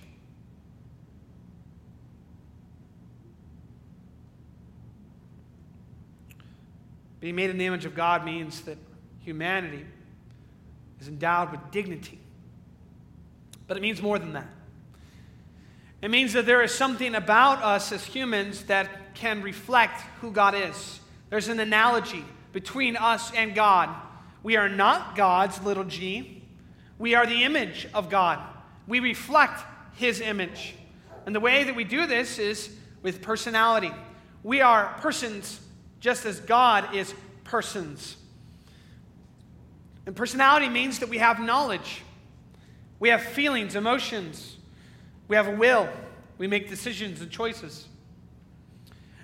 Being 7.19 7.35
made 7.35 7.49
in 7.49 7.57
the 7.57 7.65
image 7.65 7.85
of 7.85 7.93
God 7.93 8.25
means 8.25 8.61
that 8.61 8.77
humanity 9.19 9.85
is 10.99 11.07
endowed 11.07 11.51
with 11.51 11.59
dignity. 11.71 12.19
But 13.67 13.77
it 13.77 13.81
means 13.81 14.01
more 14.01 14.17
than 14.17 14.33
that. 14.33 14.47
It 16.01 16.09
means 16.09 16.33
that 16.33 16.45
there 16.45 16.63
is 16.63 16.73
something 16.73 17.13
about 17.13 17.61
us 17.61 17.91
as 17.91 18.03
humans 18.03 18.63
that 18.63 19.13
can 19.13 19.41
reflect 19.41 20.01
who 20.19 20.31
God 20.31 20.55
is. 20.55 20.99
There's 21.29 21.47
an 21.47 21.59
analogy 21.59 22.25
between 22.53 22.97
us 22.97 23.31
and 23.33 23.53
God. 23.53 23.89
We 24.43 24.57
are 24.57 24.69
not 24.69 25.15
God's 25.15 25.61
little 25.61 25.83
g. 25.83 26.43
We 26.97 27.13
are 27.13 27.25
the 27.25 27.43
image 27.43 27.87
of 27.93 28.09
God. 28.09 28.39
We 28.87 28.99
reflect 28.99 29.61
His 29.93 30.21
image. 30.21 30.75
And 31.25 31.35
the 31.35 31.39
way 31.39 31.63
that 31.63 31.75
we 31.75 31.83
do 31.83 32.07
this 32.07 32.39
is 32.39 32.75
with 33.03 33.21
personality. 33.21 33.91
We 34.43 34.61
are 34.61 34.95
persons 34.99 35.59
just 35.99 36.25
as 36.25 36.39
God 36.39 36.95
is 36.95 37.13
persons. 37.43 38.17
And 40.07 40.15
personality 40.15 40.67
means 40.67 40.99
that 40.99 41.09
we 41.09 41.19
have 41.19 41.39
knowledge, 41.39 42.01
we 42.99 43.09
have 43.09 43.21
feelings, 43.21 43.75
emotions, 43.75 44.57
we 45.31 45.37
have 45.37 45.47
a 45.47 45.55
will, 45.55 45.87
we 46.37 46.45
make 46.45 46.67
decisions 46.67 47.21
and 47.21 47.31
choices. 47.31 47.87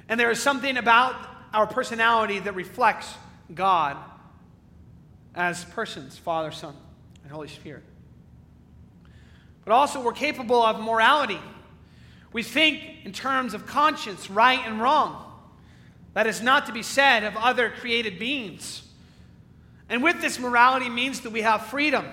And 0.08 0.18
there 0.18 0.32
is 0.32 0.42
something 0.42 0.78
about 0.78 1.18
our 1.54 1.68
personality 1.68 2.40
that 2.40 2.56
reflects 2.56 3.14
God 3.54 3.98
as 5.36 5.66
persons 5.66 6.18
Father, 6.18 6.52
Son, 6.52 6.74
and 7.24 7.32
Holy 7.34 7.50
Spirit. 7.50 7.84
But 9.66 9.74
also, 9.74 10.02
we're 10.02 10.14
capable 10.14 10.62
of 10.64 10.80
morality. 10.80 11.42
We 12.32 12.42
think 12.42 13.04
in 13.04 13.12
terms 13.12 13.54
of 13.54 13.66
conscience, 13.66 14.30
right 14.30 14.62
and 14.66 14.82
wrong. 14.82 15.30
That 16.14 16.26
is 16.26 16.42
not 16.42 16.68
to 16.68 16.72
be 16.72 16.84
said 16.84 17.26
of 17.26 17.36
other 17.36 17.70
created 17.70 18.18
beings. 18.18 18.88
And 19.90 20.02
with 20.02 20.22
this 20.22 20.40
morality 20.40 20.88
means 20.88 21.20
that 21.20 21.32
we 21.32 21.42
have 21.42 21.66
freedom, 21.66 22.06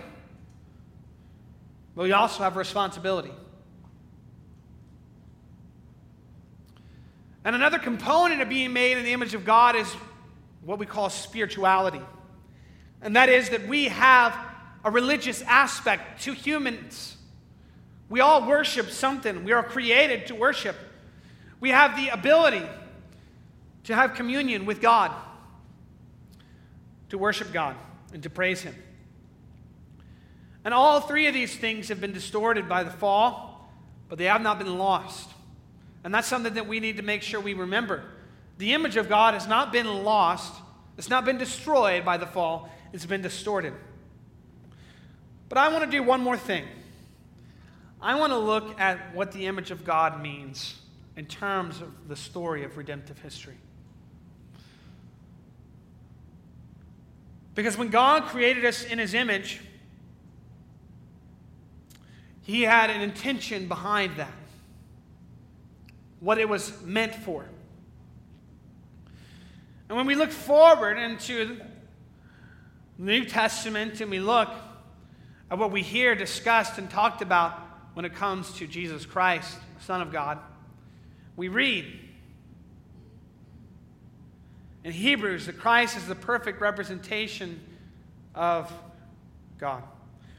but 1.94 2.02
we 2.02 2.10
also 2.10 2.42
have 2.42 2.56
responsibility. 2.56 3.30
And 7.44 7.54
another 7.54 7.78
component 7.78 8.40
of 8.40 8.48
being 8.48 8.72
made 8.72 8.96
in 8.96 9.04
the 9.04 9.12
image 9.12 9.34
of 9.34 9.44
God 9.44 9.76
is 9.76 9.86
what 10.62 10.78
we 10.78 10.86
call 10.86 11.10
spirituality. 11.10 12.00
And 13.02 13.16
that 13.16 13.28
is 13.28 13.50
that 13.50 13.68
we 13.68 13.84
have 13.88 14.34
a 14.82 14.90
religious 14.90 15.42
aspect 15.42 16.22
to 16.22 16.32
humans. 16.32 17.16
We 18.08 18.20
all 18.20 18.46
worship 18.46 18.90
something, 18.90 19.44
we 19.44 19.52
are 19.52 19.62
created 19.62 20.26
to 20.28 20.34
worship. 20.34 20.76
We 21.60 21.70
have 21.70 21.96
the 21.96 22.08
ability 22.08 22.62
to 23.84 23.94
have 23.94 24.14
communion 24.14 24.66
with 24.66 24.80
God, 24.80 25.10
to 27.10 27.18
worship 27.18 27.52
God, 27.52 27.76
and 28.12 28.22
to 28.22 28.30
praise 28.30 28.62
Him. 28.62 28.74
And 30.64 30.72
all 30.72 31.00
three 31.00 31.26
of 31.26 31.34
these 31.34 31.54
things 31.54 31.88
have 31.88 32.00
been 32.00 32.12
distorted 32.12 32.68
by 32.68 32.82
the 32.82 32.90
fall, 32.90 33.70
but 34.08 34.18
they 34.18 34.24
have 34.24 34.40
not 34.42 34.58
been 34.58 34.78
lost. 34.78 35.30
And 36.04 36.14
that's 36.14 36.28
something 36.28 36.54
that 36.54 36.68
we 36.68 36.80
need 36.80 36.98
to 36.98 37.02
make 37.02 37.22
sure 37.22 37.40
we 37.40 37.54
remember. 37.54 38.04
The 38.58 38.74
image 38.74 38.96
of 38.96 39.08
God 39.08 39.34
has 39.34 39.48
not 39.48 39.72
been 39.72 40.04
lost, 40.04 40.54
it's 40.96 41.08
not 41.08 41.24
been 41.24 41.38
destroyed 41.38 42.04
by 42.04 42.18
the 42.18 42.26
fall, 42.26 42.68
it's 42.92 43.06
been 43.06 43.22
distorted. 43.22 43.72
But 45.48 45.58
I 45.58 45.68
want 45.68 45.84
to 45.84 45.90
do 45.90 46.02
one 46.02 46.20
more 46.20 46.36
thing. 46.36 46.64
I 48.00 48.18
want 48.18 48.32
to 48.32 48.38
look 48.38 48.78
at 48.78 49.14
what 49.14 49.32
the 49.32 49.46
image 49.46 49.70
of 49.70 49.84
God 49.84 50.20
means 50.20 50.78
in 51.16 51.26
terms 51.26 51.80
of 51.80 52.08
the 52.08 52.16
story 52.16 52.64
of 52.64 52.76
redemptive 52.76 53.18
history. 53.18 53.56
Because 57.54 57.78
when 57.78 57.88
God 57.88 58.24
created 58.24 58.64
us 58.64 58.84
in 58.84 58.98
his 58.98 59.14
image, 59.14 59.60
he 62.42 62.62
had 62.62 62.90
an 62.90 63.00
intention 63.00 63.68
behind 63.68 64.16
that, 64.16 64.32
what 66.24 66.38
it 66.38 66.48
was 66.48 66.80
meant 66.82 67.14
for. 67.14 67.44
And 69.88 69.98
when 69.98 70.06
we 70.06 70.14
look 70.14 70.30
forward 70.30 70.96
into 70.96 71.56
the 72.98 73.04
New 73.04 73.26
Testament 73.26 74.00
and 74.00 74.10
we 74.10 74.20
look 74.20 74.48
at 75.50 75.58
what 75.58 75.70
we 75.70 75.82
hear 75.82 76.14
discussed 76.14 76.78
and 76.78 76.88
talked 76.88 77.20
about 77.20 77.60
when 77.92 78.06
it 78.06 78.14
comes 78.14 78.52
to 78.54 78.66
Jesus 78.66 79.04
Christ, 79.04 79.58
Son 79.80 80.00
of 80.00 80.10
God, 80.10 80.38
we 81.36 81.48
read 81.48 81.84
in 84.82 84.92
Hebrews 84.92 85.44
that 85.44 85.58
Christ 85.58 85.98
is 85.98 86.06
the 86.06 86.14
perfect 86.14 86.62
representation 86.62 87.60
of 88.34 88.72
God. 89.58 89.82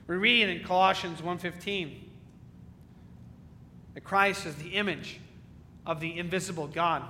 We 0.08 0.16
read 0.16 0.50
in 0.50 0.64
Colossians 0.64 1.22
1:15 1.22 2.10
that 3.94 4.04
Christ 4.04 4.48
is 4.48 4.56
the 4.56 4.70
image 4.70 5.20
of 5.86 6.00
the 6.00 6.18
invisible 6.18 6.68
God. 6.68 7.04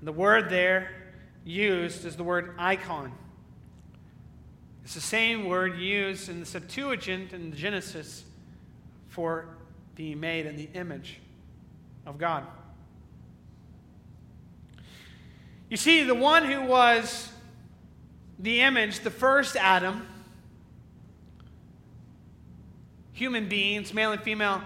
And 0.00 0.08
the 0.08 0.12
word 0.12 0.50
there 0.50 0.90
used 1.44 2.04
is 2.04 2.16
the 2.16 2.24
word 2.24 2.54
icon. 2.58 3.12
It's 4.84 4.94
the 4.94 5.00
same 5.00 5.46
word 5.46 5.78
used 5.78 6.28
in 6.28 6.40
the 6.40 6.46
Septuagint 6.46 7.32
in 7.32 7.54
Genesis 7.54 8.24
for 9.08 9.46
being 9.94 10.20
made 10.20 10.46
in 10.46 10.56
the 10.56 10.68
image 10.74 11.20
of 12.04 12.18
God. 12.18 12.44
You 15.68 15.76
see, 15.76 16.04
the 16.04 16.14
one 16.14 16.44
who 16.44 16.62
was 16.62 17.28
the 18.38 18.60
image, 18.60 19.00
the 19.00 19.10
first 19.10 19.56
Adam, 19.56 20.06
human 23.12 23.48
beings, 23.48 23.92
male 23.92 24.12
and 24.12 24.22
female, 24.22 24.62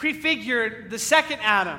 prefigured 0.00 0.88
the 0.88 0.98
second 0.98 1.40
Adam. 1.42 1.78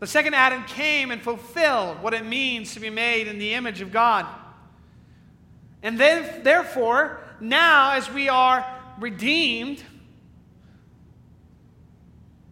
The 0.00 0.06
second 0.06 0.34
Adam 0.34 0.64
came 0.64 1.10
and 1.10 1.22
fulfilled 1.22 2.02
what 2.02 2.12
it 2.12 2.26
means 2.26 2.74
to 2.74 2.80
be 2.80 2.90
made 2.90 3.26
in 3.26 3.38
the 3.38 3.54
image 3.54 3.80
of 3.80 3.90
God. 3.90 4.26
And 5.82 5.98
then, 5.98 6.42
therefore, 6.42 7.20
now 7.40 7.92
as 7.92 8.12
we 8.12 8.28
are 8.28 8.66
redeemed, 9.00 9.82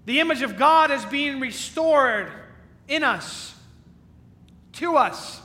the 0.07 0.19
image 0.21 0.41
of 0.41 0.57
God 0.57 0.91
is 0.91 1.05
being 1.05 1.39
restored 1.39 2.33
in 2.89 3.05
us, 3.05 3.55
to 4.73 4.97
us. 4.97 5.43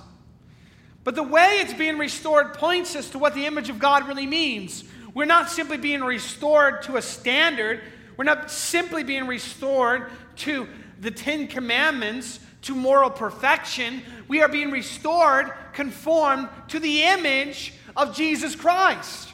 But 1.03 1.15
the 1.15 1.23
way 1.23 1.59
it's 1.59 1.73
being 1.73 1.97
restored 1.97 2.53
points 2.53 2.95
us 2.95 3.09
to 3.09 3.19
what 3.19 3.33
the 3.33 3.47
image 3.47 3.69
of 3.69 3.79
God 3.79 4.07
really 4.07 4.27
means. 4.27 4.85
We're 5.13 5.25
not 5.25 5.49
simply 5.49 5.77
being 5.77 6.01
restored 6.01 6.83
to 6.83 6.97
a 6.97 7.01
standard, 7.01 7.81
we're 8.17 8.25
not 8.25 8.51
simply 8.51 9.03
being 9.03 9.27
restored 9.27 10.11
to 10.37 10.67
the 10.99 11.11
Ten 11.11 11.47
Commandments, 11.47 12.39
to 12.63 12.75
moral 12.75 13.09
perfection. 13.09 14.01
We 14.27 14.41
are 14.41 14.47
being 14.47 14.71
restored, 14.71 15.51
conformed 15.73 16.47
to 16.69 16.79
the 16.79 17.03
image 17.03 17.73
of 17.95 18.15
Jesus 18.15 18.55
Christ, 18.55 19.33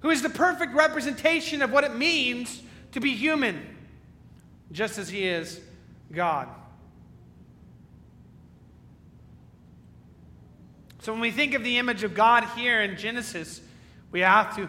who 0.00 0.10
is 0.10 0.22
the 0.22 0.30
perfect 0.30 0.74
representation 0.74 1.62
of 1.62 1.70
what 1.70 1.84
it 1.84 1.94
means 1.94 2.62
to 2.92 3.00
be 3.00 3.14
human, 3.14 3.76
just 4.72 4.98
as 4.98 5.08
he 5.08 5.26
is 5.26 5.60
God. 6.12 6.48
So 11.00 11.12
when 11.12 11.20
we 11.20 11.30
think 11.30 11.54
of 11.54 11.62
the 11.62 11.78
image 11.78 12.02
of 12.02 12.14
God 12.14 12.44
here 12.56 12.82
in 12.82 12.96
Genesis, 12.96 13.60
we 14.10 14.20
have 14.20 14.54
to 14.56 14.68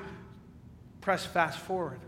press 1.02 1.26
fast 1.26 1.60
forward. 1.60 2.00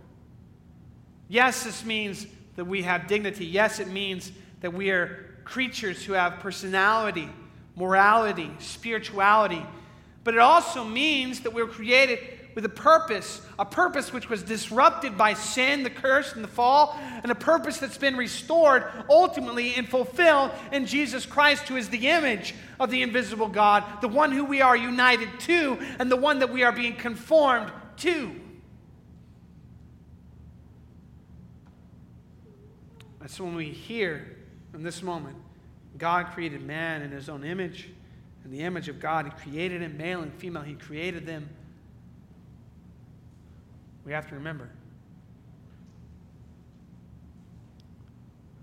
Yes, 1.28 1.64
this 1.64 1.86
means 1.86 2.26
that 2.56 2.66
we 2.66 2.82
have 2.82 3.08
dignity. 3.08 3.46
Yes, 3.46 3.80
it 3.80 3.88
means 3.88 4.32
that 4.62 4.74
we 4.74 4.90
are 4.90 5.40
creatures 5.46 6.04
who 6.04 6.14
have 6.14 6.40
personality, 6.40 7.30
morality, 7.76 8.52
spirituality. 8.60 9.66
But 10.24 10.34
it 10.34 10.40
also 10.40 10.84
means 10.84 11.42
that 11.42 11.54
we're 11.54 11.68
created 11.68 12.39
with 12.56 12.66
a 12.66 12.70
purpose, 12.70 13.42
a 13.58 13.66
purpose 13.66 14.12
which 14.12 14.30
was 14.30 14.44
disrupted 14.44 15.18
by 15.18 15.34
sin, 15.34 15.84
the 15.84 15.90
curse, 15.90 16.34
and 16.34 16.44
the 16.44 16.50
fall, 16.50 16.98
and 17.24 17.32
a 17.32 17.36
purpose 17.36 17.78
that's 17.78 17.98
been 17.98 18.18
restored 18.18 18.86
ultimately 19.10 19.76
and 19.76 19.88
fulfilled 19.88 20.52
in 20.72 20.86
Jesus 20.86 21.26
Christ, 21.26 21.68
who 21.68 21.76
is 21.76 21.90
the 21.90 22.08
image 22.08 22.56
of 22.80 22.90
the 22.92 23.02
invisible 23.02 23.48
God, 23.48 23.84
the 24.02 24.08
one 24.08 24.32
who 24.32 24.46
we 24.46 24.62
are 24.62 24.76
united 24.76 25.40
to, 25.42 25.78
and 26.00 26.12
the 26.12 26.16
one 26.16 26.40
that 26.40 26.52
we 26.52 26.64
are 26.64 26.72
being 26.72 26.96
conformed 26.96 27.72
to. 27.98 28.32
That's 33.20 33.40
when 33.40 33.56
we 33.56 33.70
hear 33.70 34.38
in 34.74 34.82
this 34.82 35.04
moment 35.04 35.36
God 35.98 36.28
created 36.34 36.64
man 36.64 37.02
in 37.02 37.12
his 37.12 37.30
own 37.30 37.44
image. 37.44 37.90
In 38.46 38.52
the 38.52 38.62
image 38.62 38.88
of 38.88 39.00
God, 39.00 39.26
He 39.26 39.52
created 39.52 39.82
him, 39.82 39.98
male 39.98 40.22
and 40.22 40.34
female, 40.34 40.64
He 40.64 40.74
created 40.74 41.26
them 41.26 41.50
we 44.10 44.16
have 44.16 44.28
to 44.28 44.34
remember 44.34 44.68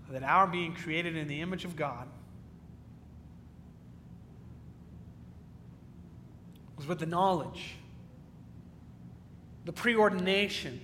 that 0.09 0.21
our 0.21 0.45
being 0.45 0.73
created 0.73 1.15
in 1.15 1.29
the 1.29 1.39
image 1.39 1.63
of 1.63 1.77
God 1.77 2.05
was 6.75 6.85
with 6.85 6.99
the 6.99 7.05
knowledge, 7.05 7.75
the 9.63 9.71
preordination, 9.71 10.79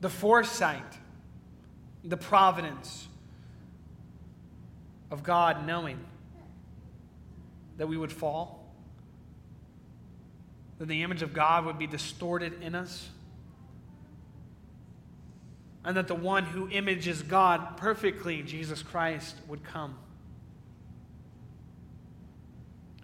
the 0.00 0.08
foresight, 0.08 0.98
the 2.04 2.16
providence 2.16 3.08
of 5.10 5.24
God 5.24 5.66
knowing 5.66 5.98
that 7.78 7.88
we 7.88 7.96
would 7.96 8.12
fall 8.12 8.61
that 10.82 10.88
the 10.88 11.04
image 11.04 11.22
of 11.22 11.32
God 11.32 11.64
would 11.64 11.78
be 11.78 11.86
distorted 11.86 12.60
in 12.60 12.74
us, 12.74 13.08
and 15.84 15.96
that 15.96 16.08
the 16.08 16.14
one 16.16 16.44
who 16.44 16.68
images 16.70 17.22
God 17.22 17.76
perfectly, 17.76 18.42
Jesus 18.42 18.82
Christ, 18.82 19.36
would 19.46 19.62
come 19.62 19.96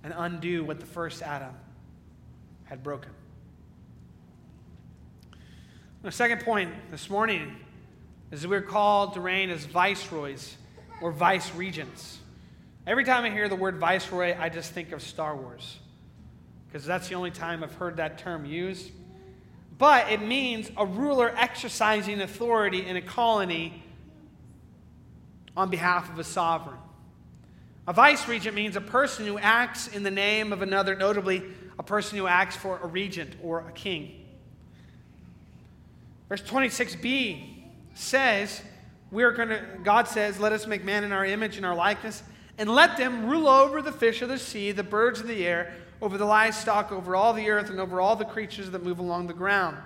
and 0.03 0.13
undo 0.17 0.65
what 0.65 0.81
the 0.81 0.87
first 0.87 1.23
Adam 1.23 1.55
had 2.65 2.83
broken. 2.83 3.13
The 6.03 6.11
second 6.11 6.41
point 6.41 6.73
this 6.91 7.09
morning 7.09 7.55
is 8.33 8.43
that 8.43 8.49
we're 8.49 8.61
called 8.61 9.15
to 9.15 9.21
reign 9.21 9.51
as 9.51 9.65
viceroys 9.67 10.57
or 11.01 11.13
vice 11.13 11.55
regents. 11.55 12.19
Every 12.89 13.05
time 13.05 13.25
I 13.25 13.31
hear 13.31 13.49
the 13.49 13.55
word 13.55 13.77
viceroy, 13.77 14.37
I 14.37 14.49
just 14.49 14.73
think 14.73 14.91
of 14.91 15.01
Star 15.01 15.37
Wars 15.37 15.79
because 16.69 16.85
that's 16.87 17.09
the 17.09 17.15
only 17.15 17.31
time 17.31 17.65
I've 17.65 17.75
heard 17.75 17.97
that 17.97 18.19
term 18.19 18.45
used. 18.45 18.91
But 19.79 20.11
it 20.11 20.21
means 20.21 20.71
a 20.77 20.85
ruler 20.85 21.33
exercising 21.37 22.21
authority 22.21 22.87
in 22.87 22.97
a 22.97 23.03
colony 23.03 23.83
on 25.57 25.71
behalf 25.71 26.13
of 26.13 26.19
a 26.19 26.25
sovereign. 26.25 26.79
A 27.87 27.93
vice 27.93 28.29
regent 28.29 28.55
means 28.55 28.77
a 28.77 28.83
person 28.83 29.25
who 29.25 29.39
acts 29.39 29.89
in 29.89 30.03
the 30.03 30.11
name 30.11 30.53
of 30.53 30.63
another, 30.63 30.95
notably, 30.95 31.43
a 31.79 31.83
person 31.83 32.19
who 32.19 32.27
acts 32.27 32.55
for 32.55 32.79
a 32.83 32.87
regent 32.87 33.35
or 33.43 33.61
a 33.67 33.73
king. 33.73 34.27
Verse 36.29 36.43
26b 36.43 37.63
says, 37.95 38.61
we're 39.11 39.33
going 39.33 39.49
to, 39.49 39.65
God 39.83 40.07
says, 40.07 40.39
let 40.39 40.53
us 40.53 40.67
make 40.67 40.85
man 40.85 41.03
in 41.03 41.13
our 41.13 41.25
image 41.25 41.57
and 41.57 41.65
our 41.65 41.75
likeness, 41.75 42.23
and 42.59 42.69
let 42.69 42.99
them 42.99 43.27
rule 43.27 43.49
over 43.49 43.81
the 43.81 43.93
fish 43.93 44.21
of 44.21 44.29
the 44.29 44.39
sea, 44.39 44.73
the 44.73 44.83
birds 44.83 45.21
of 45.21 45.27
the 45.27 45.47
air, 45.47 45.73
over 46.01 46.17
the 46.17 46.25
livestock, 46.25 46.93
over 46.93 47.17
all 47.17 47.33
the 47.33 47.51
earth, 47.51 47.71
and 47.71 47.81
over 47.81 48.01
all 48.01 48.17
the 48.17 48.25
creatures 48.25 48.71
that 48.71 48.83
move 48.83 48.99
along 48.99 49.27
the 49.27 49.35
ground. 49.35 49.77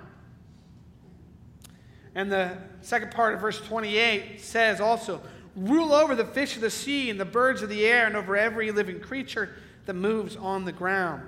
And 2.15 2.31
the 2.31 2.59
second 2.83 3.11
part 3.11 3.35
of 3.35 3.41
verse 3.41 3.61
28 3.61 4.41
says 4.41 4.81
also, 4.81 5.21
Rule 5.55 5.93
over 5.93 6.15
the 6.15 6.25
fish 6.25 6.57
of 6.57 6.63
the 6.63 6.71
sea 6.71 7.11
and 7.11 7.21
the 7.21 7.25
birds 7.25 7.63
of 7.63 7.69
the 7.69 7.85
air 7.85 8.07
and 8.07 8.17
over 8.17 8.37
every 8.37 8.71
living 8.73 9.01
creature 9.01 9.55
that 9.85 9.95
moves 9.95 10.37
on 10.37 10.65
the 10.65 10.73
ground. 10.73 11.23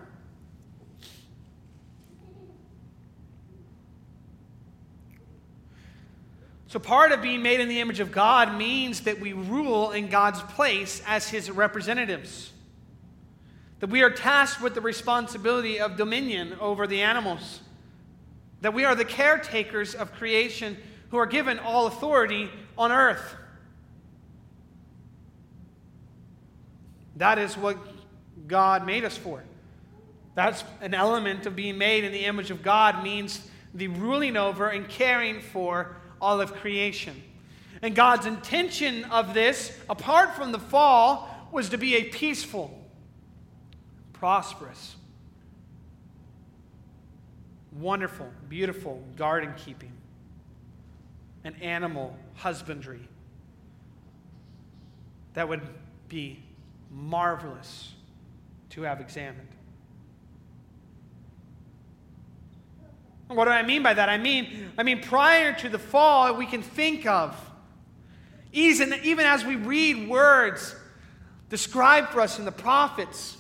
So, 6.69 6.81
part 6.81 7.13
of 7.13 7.23
being 7.23 7.43
made 7.43 7.61
in 7.61 7.69
the 7.69 7.81
image 7.81 8.01
of 8.01 8.11
God 8.11 8.57
means 8.57 9.03
that 9.03 9.21
we 9.21 9.33
rule 9.33 9.93
in 9.93 10.09
God's 10.09 10.43
place 10.43 11.03
as 11.07 11.29
his 11.29 11.49
representatives. 11.49 12.51
That 13.85 13.91
we 13.91 14.03
are 14.03 14.09
tasked 14.09 14.63
with 14.63 14.73
the 14.73 14.81
responsibility 14.81 15.79
of 15.79 15.99
dominion 15.99 16.57
over 16.59 16.87
the 16.87 17.03
animals. 17.03 17.61
That 18.63 18.73
we 18.73 18.87
are 18.87 18.95
the 18.95 19.05
caretakers 19.05 19.95
of 19.95 20.11
creation 20.15 20.79
who 21.11 21.19
are 21.19 21.27
given 21.27 21.59
all 21.59 21.87
authority 21.87 22.49
on 22.79 22.91
earth. 22.91 23.37
That 27.17 27.39
is 27.39 27.59
what 27.59 27.77
God 28.49 28.87
made 28.87 29.05
us 29.05 29.19
for. 29.19 29.45
That's 30.35 30.65
an 30.81 30.95
element 30.95 31.45
of 31.45 31.55
being 31.55 31.77
made 31.77 32.05
in 32.05 32.13
the 32.13 32.25
image 32.25 32.51
of 32.51 32.63
God, 32.63 33.05
means 33.05 33.47
the 33.75 33.89
ruling 33.89 34.39
over 34.39 34.71
and 34.71 34.89
caring 34.89 35.43
for 35.43 35.95
all 36.23 36.41
of 36.41 36.55
creation. 36.55 37.23
And 37.83 37.95
God's 37.95 38.25
intention 38.25 39.05
of 39.05 39.35
this, 39.35 39.79
apart 39.91 40.37
from 40.37 40.53
the 40.53 40.59
fall, 40.59 41.29
was 41.53 41.69
to 41.69 41.77
be 41.77 41.97
a 41.97 42.05
peaceful, 42.05 42.81
prosperous, 44.25 44.97
wonderful, 47.73 48.27
beautiful 48.49 49.03
garden 49.17 49.53
keeping, 49.55 49.93
and 51.45 51.63
animal 51.63 52.17
husbandry 52.33 53.07
that 55.35 55.47
would 55.47 55.61
be 56.09 56.43
marvelous 56.91 57.93
to 58.71 58.81
have 58.81 58.99
examined. 58.99 59.47
What 63.29 63.45
do 63.45 63.51
I 63.51 63.63
mean 63.63 63.83
by 63.83 63.93
that? 63.93 64.09
I 64.09 64.17
mean, 64.17 64.71
I 64.79 64.85
mean 64.85 65.03
prior 65.03 65.53
to 65.53 65.69
the 65.69 65.79
fall, 65.79 66.35
we 66.35 66.47
can 66.47 66.63
think 66.63 67.05
of, 67.05 67.39
even, 68.55 68.95
even 69.03 69.27
as 69.27 69.45
we 69.45 69.57
read 69.57 70.09
words 70.09 70.75
described 71.51 72.09
for 72.09 72.23
us 72.23 72.39
in 72.39 72.47
the 72.47 72.53
prophets 72.53 73.37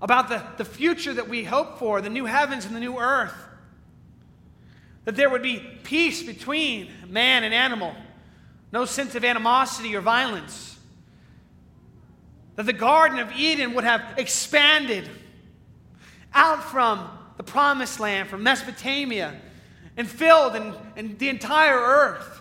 about 0.00 0.28
the, 0.28 0.42
the 0.58 0.64
future 0.64 1.14
that 1.14 1.28
we 1.28 1.44
hope 1.44 1.78
for, 1.78 2.00
the 2.00 2.10
new 2.10 2.26
heavens 2.26 2.64
and 2.64 2.74
the 2.74 2.80
new 2.80 2.98
earth, 2.98 3.34
that 5.04 5.16
there 5.16 5.30
would 5.30 5.42
be 5.42 5.58
peace 5.84 6.22
between 6.22 6.90
man 7.08 7.44
and 7.44 7.54
animal, 7.54 7.94
no 8.72 8.84
sense 8.84 9.14
of 9.14 9.24
animosity 9.24 9.94
or 9.96 10.00
violence, 10.00 10.78
that 12.56 12.66
the 12.66 12.72
Garden 12.72 13.18
of 13.18 13.32
Eden 13.36 13.74
would 13.74 13.84
have 13.84 14.02
expanded 14.18 15.08
out 16.34 16.62
from 16.62 17.08
the 17.36 17.42
promised 17.42 18.00
land 18.00 18.28
from 18.28 18.42
Mesopotamia 18.42 19.34
and 19.96 20.08
filled 20.08 20.56
in 20.96 21.16
the 21.18 21.28
entire 21.28 21.78
earth. 21.78 22.40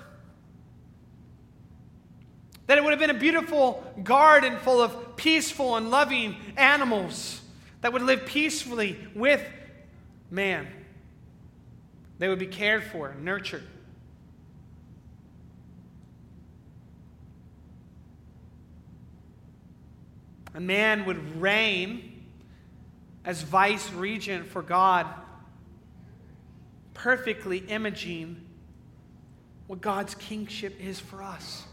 That 2.68 2.78
it 2.78 2.84
would 2.84 2.92
have 2.92 3.00
been 3.00 3.12
a 3.12 3.20
beautiful 3.20 3.84
garden 4.04 4.58
full 4.58 4.82
of 4.82 5.16
peaceful 5.16 5.76
and 5.76 5.92
loving 5.92 6.36
animals 6.58 7.42
that 7.82 7.94
would 7.94 8.02
live 8.02 8.26
peacefully 8.26 8.98
with 9.14 9.44
man. 10.32 10.68
They 12.18 12.28
would 12.28 12.40
be 12.40 12.48
cared 12.48 12.84
for, 12.84 13.14
nurtured. 13.22 13.64
A 20.54 20.60
man 20.60 21.06
would 21.06 21.42
reign 21.42 22.24
as 23.26 23.42
vice 23.42 23.92
regent 23.92 24.48
for 24.48 24.62
God, 24.62 25.06
perfectly 26.94 27.58
imaging 27.58 28.42
what 29.68 29.82
God's 29.82 30.16
kingship 30.16 30.80
is 30.80 31.00
for 31.00 31.22
us 31.22 31.64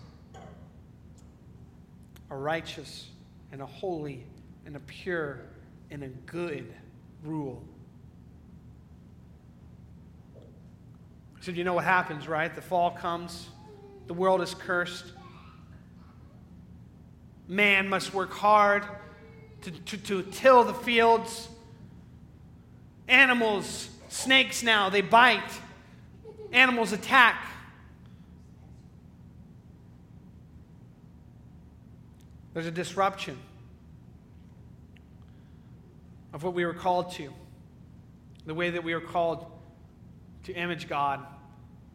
a 2.30 2.34
righteous 2.34 3.08
and 3.52 3.60
a 3.60 3.66
holy 3.66 4.24
and 4.64 4.74
a 4.74 4.80
pure 4.80 5.40
and 5.92 6.02
a 6.02 6.08
good 6.08 6.72
rule. 7.22 7.62
So, 11.42 11.50
you 11.50 11.64
know 11.64 11.74
what 11.74 11.84
happens, 11.84 12.26
right? 12.26 12.52
The 12.52 12.62
fall 12.62 12.92
comes, 12.92 13.50
the 14.06 14.14
world 14.14 14.40
is 14.40 14.54
cursed. 14.54 15.04
Man 17.46 17.90
must 17.90 18.14
work 18.14 18.32
hard 18.32 18.84
to, 19.62 19.70
to, 19.70 19.96
to 19.98 20.22
till 20.22 20.64
the 20.64 20.72
fields. 20.72 21.48
Animals, 23.06 23.90
snakes 24.08 24.62
now, 24.62 24.88
they 24.88 25.02
bite. 25.02 25.42
Animals 26.52 26.92
attack. 26.92 27.44
There's 32.54 32.66
a 32.66 32.70
disruption 32.70 33.36
of 36.32 36.42
what 36.42 36.54
we 36.54 36.64
were 36.64 36.74
called 36.74 37.12
to, 37.12 37.32
the 38.46 38.54
way 38.54 38.70
that 38.70 38.82
we 38.82 38.94
were 38.94 39.00
called 39.00 39.46
to 40.44 40.52
image 40.52 40.88
God 40.88 41.20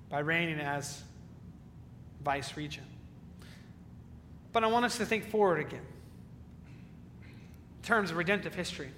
by 0.10 0.20
reigning 0.20 0.60
as 0.60 1.02
vice 2.24 2.56
regent. 2.56 2.88
But 4.54 4.64
I 4.64 4.68
want 4.68 4.86
us 4.86 4.98
to 4.98 5.06
think 5.06 5.30
forward 5.30 5.60
again 5.60 5.82
in 7.78 7.84
terms 7.84 8.12
of 8.12 8.18
redemptive 8.18 8.56
history. 8.56 8.90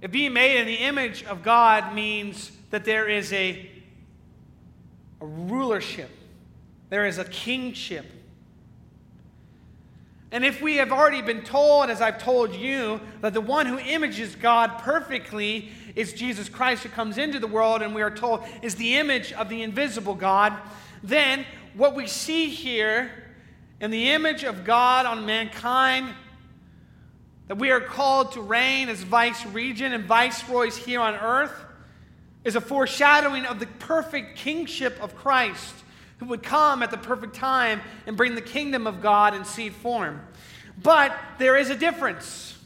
If 0.00 0.10
being 0.10 0.32
made 0.32 0.60
in 0.60 0.66
the 0.66 0.76
image 0.76 1.24
of 1.24 1.42
God 1.42 1.94
means 1.94 2.50
that 2.70 2.84
there 2.84 3.08
is 3.08 3.32
a, 3.32 3.70
a 5.20 5.26
rulership, 5.26 6.10
there 6.88 7.06
is 7.06 7.18
a 7.18 7.24
kingship. 7.24 8.06
And 10.32 10.44
if 10.44 10.62
we 10.62 10.76
have 10.76 10.92
already 10.92 11.22
been 11.22 11.42
told, 11.42 11.90
as 11.90 12.00
I've 12.00 12.22
told 12.22 12.54
you, 12.54 13.00
that 13.20 13.34
the 13.34 13.40
one 13.40 13.66
who 13.66 13.78
images 13.78 14.36
God 14.36 14.78
perfectly 14.78 15.70
is 15.96 16.12
Jesus 16.12 16.48
Christ 16.48 16.84
who 16.84 16.88
comes 16.88 17.18
into 17.18 17.40
the 17.40 17.48
world, 17.48 17.82
and 17.82 17.94
we 17.94 18.02
are 18.02 18.10
told 18.10 18.44
is 18.62 18.76
the 18.76 18.96
image 18.96 19.32
of 19.32 19.48
the 19.48 19.62
invisible 19.62 20.14
God, 20.14 20.56
then 21.02 21.44
what 21.74 21.94
we 21.94 22.06
see 22.06 22.48
here 22.48 23.10
in 23.80 23.90
the 23.90 24.10
image 24.10 24.44
of 24.44 24.64
God 24.64 25.06
on 25.06 25.26
mankind 25.26 26.14
that 27.48 27.56
we 27.56 27.72
are 27.72 27.80
called 27.80 28.30
to 28.32 28.40
reign 28.40 28.88
as 28.88 29.02
vice 29.02 29.44
regent 29.46 29.92
and 29.92 30.04
viceroys 30.04 30.76
here 30.76 31.00
on 31.00 31.14
earth 31.14 31.64
is 32.44 32.54
a 32.54 32.60
foreshadowing 32.60 33.44
of 33.44 33.58
the 33.58 33.66
perfect 33.66 34.36
kingship 34.36 34.96
of 35.02 35.16
Christ, 35.16 35.74
who 36.20 36.26
would 36.26 36.42
come 36.42 36.82
at 36.82 36.90
the 36.90 36.98
perfect 36.98 37.34
time 37.34 37.80
and 38.06 38.16
bring 38.16 38.34
the 38.34 38.42
kingdom 38.42 38.86
of 38.86 39.00
God 39.00 39.34
in 39.34 39.44
seed 39.44 39.74
form. 39.74 40.20
But 40.82 41.18
there 41.38 41.56
is 41.56 41.70
a 41.70 41.74
difference. 41.74 42.56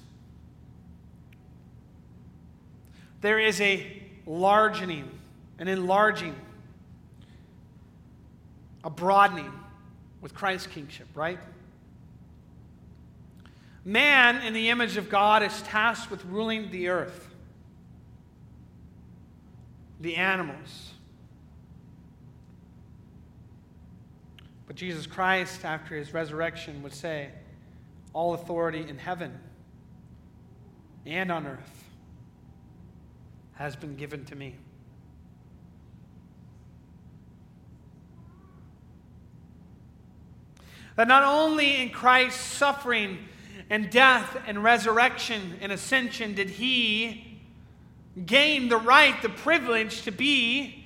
There 3.20 3.38
is 3.38 3.60
a 3.60 4.02
largening, 4.26 5.08
an 5.58 5.68
enlarging, 5.68 6.34
a 8.82 8.90
broadening 8.90 9.52
with 10.20 10.34
Christ's 10.34 10.66
kingship, 10.66 11.06
right? 11.14 11.38
Man, 13.84 14.42
in 14.42 14.52
the 14.52 14.70
image 14.70 14.96
of 14.96 15.08
God, 15.08 15.42
is 15.42 15.62
tasked 15.62 16.10
with 16.10 16.24
ruling 16.24 16.70
the 16.70 16.88
earth, 16.88 17.28
the 20.00 20.16
animals. 20.16 20.93
But 24.74 24.80
Jesus 24.80 25.06
Christ, 25.06 25.64
after 25.64 25.94
his 25.94 26.12
resurrection, 26.12 26.82
would 26.82 26.92
say, 26.92 27.28
All 28.12 28.34
authority 28.34 28.84
in 28.88 28.98
heaven 28.98 29.38
and 31.06 31.30
on 31.30 31.46
earth 31.46 31.84
has 33.52 33.76
been 33.76 33.94
given 33.94 34.24
to 34.24 34.34
me. 34.34 34.56
That 40.96 41.06
not 41.06 41.22
only 41.22 41.80
in 41.80 41.90
Christ's 41.90 42.40
suffering, 42.40 43.18
and 43.70 43.90
death 43.90 44.36
and 44.44 44.64
resurrection 44.64 45.56
and 45.60 45.70
ascension 45.70 46.34
did 46.34 46.50
he 46.50 47.40
gain 48.26 48.68
the 48.68 48.76
right, 48.76 49.22
the 49.22 49.28
privilege 49.28 50.02
to 50.02 50.10
be, 50.10 50.83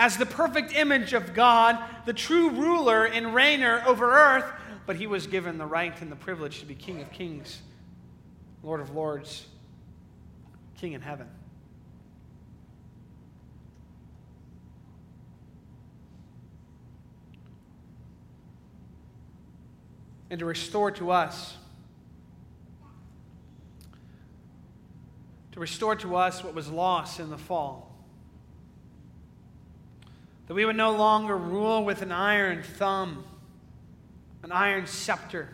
as 0.00 0.16
the 0.16 0.24
perfect 0.24 0.74
image 0.74 1.12
of 1.12 1.34
God, 1.34 1.78
the 2.06 2.14
true 2.14 2.48
ruler 2.48 3.04
and 3.04 3.26
reigner 3.26 3.84
over 3.84 4.10
earth, 4.10 4.50
but 4.86 4.96
he 4.96 5.06
was 5.06 5.26
given 5.26 5.58
the 5.58 5.66
right 5.66 6.00
and 6.00 6.10
the 6.10 6.16
privilege 6.16 6.60
to 6.60 6.64
be 6.64 6.74
King 6.74 7.02
of 7.02 7.12
kings, 7.12 7.60
Lord 8.62 8.80
of 8.80 8.94
lords, 8.94 9.44
King 10.78 10.94
in 10.94 11.02
heaven. 11.02 11.26
And 20.30 20.38
to 20.38 20.46
restore 20.46 20.90
to 20.92 21.10
us 21.10 21.58
to 25.52 25.60
restore 25.60 25.94
to 25.96 26.16
us 26.16 26.42
what 26.42 26.54
was 26.54 26.70
lost 26.70 27.20
in 27.20 27.28
the 27.28 27.36
fall. 27.36 27.89
That 30.50 30.54
we 30.54 30.64
would 30.64 30.74
no 30.74 30.90
longer 30.90 31.36
rule 31.36 31.84
with 31.84 32.02
an 32.02 32.10
iron 32.10 32.64
thumb, 32.64 33.22
an 34.42 34.50
iron 34.50 34.88
scepter, 34.88 35.48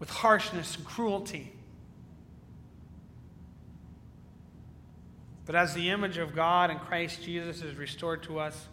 with 0.00 0.10
harshness 0.10 0.74
and 0.74 0.84
cruelty. 0.84 1.52
But 5.46 5.54
as 5.54 5.74
the 5.74 5.90
image 5.90 6.18
of 6.18 6.34
God 6.34 6.72
in 6.72 6.80
Christ 6.80 7.22
Jesus 7.22 7.62
is 7.62 7.76
restored 7.76 8.24
to 8.24 8.40
us, 8.40 8.66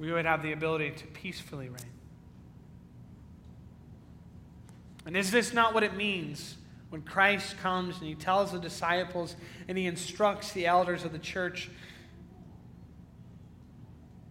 we 0.00 0.10
would 0.10 0.26
have 0.26 0.42
the 0.42 0.50
ability 0.50 0.90
to 0.96 1.06
peacefully 1.06 1.68
reign. 1.68 1.92
And 5.06 5.16
is 5.16 5.30
this 5.30 5.52
not 5.52 5.74
what 5.74 5.84
it 5.84 5.94
means 5.94 6.56
when 6.94 7.02
Christ 7.02 7.58
comes 7.58 7.98
and 7.98 8.06
he 8.06 8.14
tells 8.14 8.52
the 8.52 8.58
disciples 8.60 9.34
and 9.66 9.76
he 9.76 9.86
instructs 9.86 10.52
the 10.52 10.66
elders 10.66 11.04
of 11.04 11.10
the 11.10 11.18
church? 11.18 11.68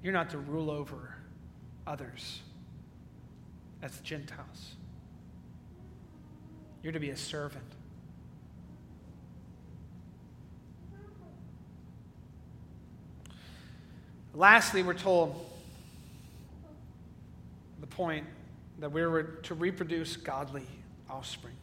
You're 0.02 0.14
not 0.14 0.30
to 0.30 0.38
rule 0.38 0.72
over 0.72 1.14
others 1.86 2.40
as 3.82 3.98
the 3.98 4.04
Gentiles, 4.06 4.76
you're 6.82 6.94
to 6.94 7.02
be 7.02 7.10
a 7.10 7.18
servant. 7.18 7.66
Lastly, 14.34 14.84
we're 14.84 14.94
told 14.94 15.36
the 17.82 17.88
point 17.88 18.26
that 18.80 18.94
we 18.94 19.06
were 19.06 19.24
to 19.24 19.54
reproduce 19.54 20.16
godly 20.16 20.66
offspring. 21.10 21.56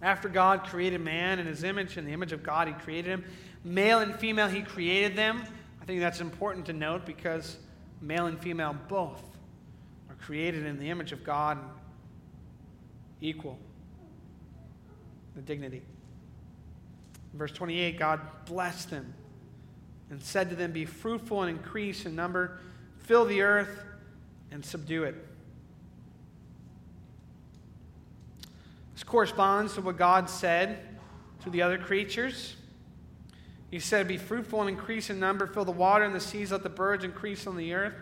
After 0.00 0.28
God 0.28 0.64
created 0.64 1.00
man 1.00 1.38
in 1.38 1.46
his 1.46 1.64
image, 1.64 1.96
in 1.96 2.04
the 2.04 2.12
image 2.12 2.32
of 2.32 2.42
God, 2.42 2.68
he 2.68 2.74
created 2.74 3.10
him. 3.10 3.24
Male 3.64 3.98
and 4.00 4.14
female, 4.14 4.48
he 4.48 4.62
created 4.62 5.16
them. 5.16 5.42
I 5.82 5.84
think 5.84 6.00
that's 6.00 6.20
important 6.20 6.66
to 6.66 6.72
note 6.72 7.04
because 7.04 7.58
male 8.00 8.26
and 8.26 8.40
female 8.40 8.76
both 8.88 9.22
are 10.08 10.14
created 10.14 10.64
in 10.64 10.78
the 10.78 10.90
image 10.90 11.12
of 11.12 11.24
God, 11.24 11.58
equal 13.20 13.58
the 15.34 15.42
dignity. 15.42 15.82
verse 17.34 17.52
28, 17.52 17.98
God 17.98 18.20
blessed 18.46 18.90
them 18.90 19.14
and 20.10 20.22
said 20.22 20.50
to 20.50 20.56
them, 20.56 20.72
Be 20.72 20.84
fruitful 20.84 21.42
and 21.42 21.56
increase 21.56 22.06
in 22.06 22.16
number, 22.16 22.58
fill 22.98 23.24
the 23.24 23.42
earth 23.42 23.84
and 24.50 24.64
subdue 24.64 25.04
it. 25.04 25.27
This 28.98 29.04
corresponds 29.04 29.74
to 29.74 29.80
what 29.80 29.96
God 29.96 30.28
said 30.28 30.80
to 31.44 31.50
the 31.50 31.62
other 31.62 31.78
creatures. 31.78 32.56
He 33.70 33.78
said, 33.78 34.08
Be 34.08 34.16
fruitful 34.16 34.60
and 34.60 34.68
increase 34.68 35.08
in 35.08 35.20
number, 35.20 35.46
fill 35.46 35.64
the 35.64 35.70
water 35.70 36.04
and 36.04 36.12
the 36.12 36.18
seas, 36.18 36.50
let 36.50 36.64
the 36.64 36.68
birds 36.68 37.04
increase 37.04 37.46
on 37.46 37.56
the 37.56 37.74
earth. 37.74 37.94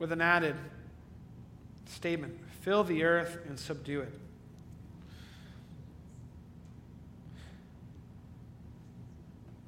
With 0.00 0.10
an 0.10 0.20
added 0.20 0.56
statement 1.84 2.36
fill 2.62 2.82
the 2.82 3.04
earth 3.04 3.38
and 3.46 3.56
subdue 3.56 4.00
it. 4.00 4.18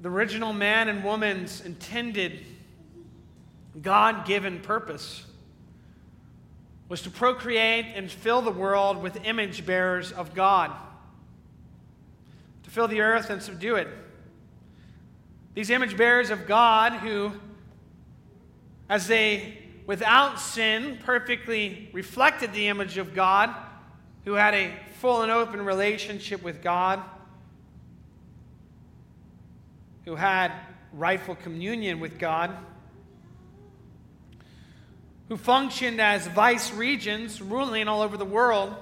The 0.02 0.10
original 0.10 0.52
man 0.52 0.88
and 0.88 1.04
woman's 1.04 1.60
intended 1.60 2.44
God 3.82 4.26
given 4.26 4.60
purpose 4.60 5.24
was 6.88 7.02
to 7.02 7.10
procreate 7.10 7.86
and 7.94 8.10
fill 8.10 8.40
the 8.40 8.50
world 8.50 9.02
with 9.02 9.24
image 9.24 9.66
bearers 9.66 10.10
of 10.10 10.34
God, 10.34 10.72
to 12.62 12.70
fill 12.70 12.88
the 12.88 13.00
earth 13.00 13.30
and 13.30 13.42
subdue 13.42 13.76
it. 13.76 13.88
These 15.54 15.70
image 15.70 15.96
bearers 15.96 16.30
of 16.30 16.46
God, 16.46 16.92
who, 16.94 17.32
as 18.88 19.06
they 19.06 19.58
without 19.86 20.40
sin 20.40 20.98
perfectly 21.04 21.90
reflected 21.92 22.52
the 22.52 22.68
image 22.68 22.96
of 22.96 23.14
God, 23.14 23.54
who 24.24 24.34
had 24.34 24.54
a 24.54 24.72
full 25.00 25.22
and 25.22 25.30
open 25.30 25.64
relationship 25.64 26.42
with 26.42 26.62
God, 26.62 27.02
who 30.04 30.14
had 30.14 30.52
rightful 30.92 31.34
communion 31.34 32.00
with 32.00 32.18
God 32.18 32.56
who 35.28 35.36
functioned 35.36 36.00
as 36.00 36.26
vice 36.28 36.72
regents 36.72 37.40
ruling 37.40 37.86
all 37.86 38.00
over 38.00 38.16
the 38.16 38.24
world, 38.24 38.74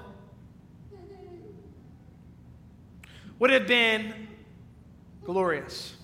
would 3.39 3.51
have 3.51 3.67
been 3.67 4.15
glorious, 5.25 5.95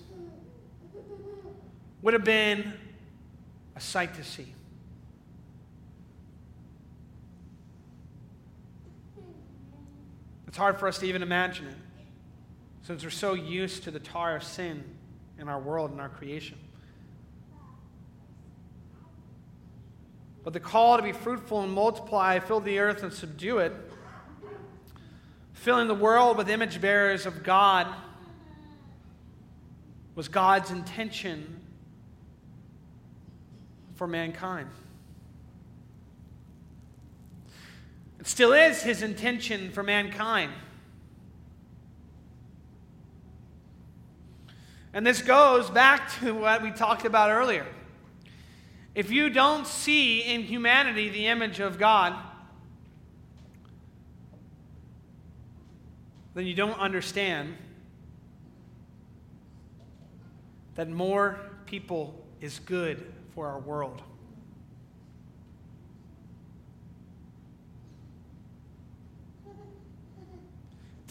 would 2.01 2.13
have 2.13 2.25
been 2.25 2.73
a 3.75 3.79
sight 3.79 4.13
to 4.15 4.23
see. 4.23 4.53
It's 10.47 10.57
hard 10.57 10.77
for 10.77 10.87
us 10.87 10.99
to 10.99 11.07
even 11.07 11.23
imagine 11.23 11.65
it 11.65 11.77
since 12.83 13.03
we're 13.03 13.09
so 13.09 13.33
used 13.33 13.83
to 13.85 13.91
the 13.91 13.99
tar 13.99 14.35
of 14.35 14.43
sin 14.43 14.83
in 15.39 15.47
our 15.47 15.59
world 15.59 15.89
and 15.89 15.99
our 15.99 16.09
creation. 16.09 16.59
But 20.43 20.53
the 20.53 20.59
call 20.59 20.97
to 20.97 21.03
be 21.03 21.13
fruitful 21.13 21.61
and 21.61 21.71
multiply, 21.71 22.39
fill 22.39 22.59
the 22.59 22.79
earth 22.79 23.03
and 23.03 23.13
subdue 23.13 23.59
it, 23.59 23.73
filling 25.53 25.87
the 25.87 25.95
world 25.95 26.37
with 26.37 26.49
image 26.49 26.81
bearers 26.81 27.25
of 27.25 27.43
God, 27.43 27.87
was 30.15 30.27
God's 30.27 30.69
intention 30.69 31.61
for 33.95 34.05
mankind. 34.05 34.69
It 38.19 38.27
still 38.27 38.53
is 38.53 38.83
his 38.83 39.01
intention 39.01 39.71
for 39.71 39.83
mankind. 39.83 40.51
And 44.93 45.07
this 45.07 45.21
goes 45.21 45.69
back 45.69 46.11
to 46.19 46.33
what 46.33 46.61
we 46.61 46.71
talked 46.71 47.05
about 47.05 47.31
earlier. 47.31 47.65
If 48.95 49.11
you 49.11 49.29
don't 49.29 49.65
see 49.65 50.21
in 50.21 50.43
humanity 50.43 51.09
the 51.09 51.27
image 51.27 51.59
of 51.59 51.79
God, 51.79 52.15
then 56.35 56.45
you 56.45 56.53
don't 56.53 56.77
understand 56.79 57.57
that 60.75 60.89
more 60.89 61.39
people 61.65 62.23
is 62.41 62.59
good 62.59 63.11
for 63.33 63.47
our 63.47 63.59
world. 63.59 64.01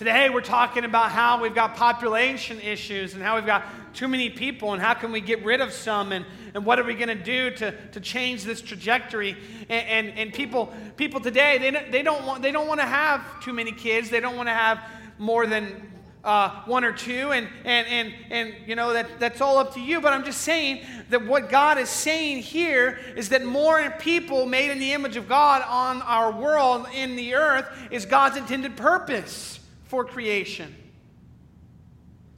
Today, 0.02 0.30
we're 0.30 0.40
talking 0.40 0.84
about 0.84 1.12
how 1.12 1.40
we've 1.40 1.54
got 1.54 1.76
population 1.76 2.60
issues 2.60 3.14
and 3.14 3.22
how 3.22 3.36
we've 3.36 3.46
got 3.46 3.62
too 3.94 4.08
many 4.08 4.30
people 4.30 4.72
and 4.72 4.82
how 4.82 4.94
can 4.94 5.12
we 5.12 5.20
get 5.20 5.44
rid 5.44 5.60
of 5.60 5.72
some 5.72 6.10
and, 6.10 6.26
and 6.54 6.66
what 6.66 6.80
are 6.80 6.82
we 6.82 6.94
going 6.94 7.06
to 7.06 7.14
do 7.14 7.52
to, 7.52 8.00
change 8.00 8.42
this 8.42 8.60
trajectory. 8.60 9.36
And, 9.68 10.08
and, 10.08 10.18
and, 10.18 10.34
people, 10.34 10.74
people 10.96 11.20
today, 11.20 11.58
they, 11.58 11.70
don't, 11.70 11.92
they, 11.92 12.02
don't 12.02 12.26
want, 12.26 12.42
they 12.42 12.50
don't 12.50 12.66
want 12.66 12.80
to 12.80 12.86
have 12.86 13.40
too 13.44 13.52
many 13.52 13.70
kids. 13.70 14.10
They 14.10 14.18
don't 14.18 14.34
want 14.36 14.48
to 14.48 14.52
have 14.52 14.80
more 15.18 15.46
than 15.46 15.88
uh, 16.24 16.62
one 16.64 16.82
or 16.82 16.92
two. 16.92 17.30
And, 17.30 17.48
and, 17.64 17.86
and, 17.86 18.14
and 18.28 18.54
you 18.66 18.74
know, 18.74 18.94
that, 18.94 19.20
that's 19.20 19.40
all 19.40 19.58
up 19.58 19.74
to 19.74 19.80
you. 19.80 20.00
But 20.00 20.14
I'm 20.14 20.24
just 20.24 20.40
saying 20.40 20.84
that 21.10 21.24
what 21.24 21.48
God 21.48 21.78
is 21.78 21.88
saying 21.88 22.38
here 22.38 22.98
is 23.14 23.28
that 23.28 23.44
more 23.44 23.88
people 24.00 24.46
made 24.46 24.72
in 24.72 24.80
the 24.80 24.94
image 24.94 25.14
of 25.14 25.28
God 25.28 25.62
on 25.68 26.02
our 26.02 26.32
world, 26.32 26.88
in 26.92 27.14
the 27.14 27.36
earth, 27.36 27.68
is 27.92 28.04
God's 28.04 28.36
intended 28.36 28.76
purpose 28.76 29.60
for 29.92 30.06
creation. 30.06 30.74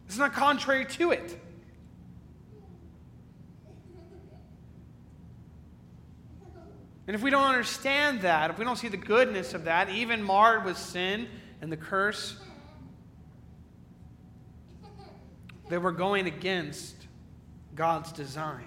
It's 0.08 0.18
not 0.18 0.32
contrary 0.32 0.86
to 0.86 1.12
it. 1.12 1.38
And 7.06 7.14
if 7.14 7.22
we 7.22 7.30
don't 7.30 7.46
understand 7.46 8.22
that, 8.22 8.50
if 8.50 8.58
we 8.58 8.64
don't 8.64 8.74
see 8.74 8.88
the 8.88 8.96
goodness 8.96 9.54
of 9.54 9.66
that, 9.66 9.88
even 9.88 10.20
marred 10.20 10.64
with 10.64 10.76
sin 10.76 11.28
and 11.60 11.70
the 11.70 11.76
curse, 11.76 12.34
then 15.68 15.80
we're 15.80 15.92
going 15.92 16.26
against 16.26 16.96
God's 17.76 18.10
design. 18.10 18.66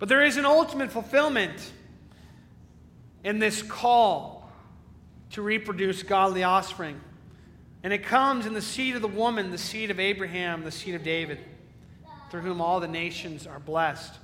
But 0.00 0.08
there 0.08 0.24
is 0.24 0.38
an 0.38 0.44
ultimate 0.44 0.90
fulfillment 0.90 1.70
in 3.22 3.38
this 3.38 3.62
call 3.62 4.33
to 5.34 5.42
reproduce 5.42 6.04
godly 6.04 6.44
offspring. 6.44 7.00
And 7.82 7.92
it 7.92 8.04
comes 8.04 8.46
in 8.46 8.54
the 8.54 8.62
seed 8.62 8.94
of 8.94 9.02
the 9.02 9.08
woman, 9.08 9.50
the 9.50 9.58
seed 9.58 9.90
of 9.90 9.98
Abraham, 9.98 10.62
the 10.62 10.70
seed 10.70 10.94
of 10.94 11.02
David, 11.02 11.40
through 12.30 12.42
whom 12.42 12.60
all 12.60 12.78
the 12.78 12.86
nations 12.86 13.44
are 13.44 13.58
blessed. 13.58 14.14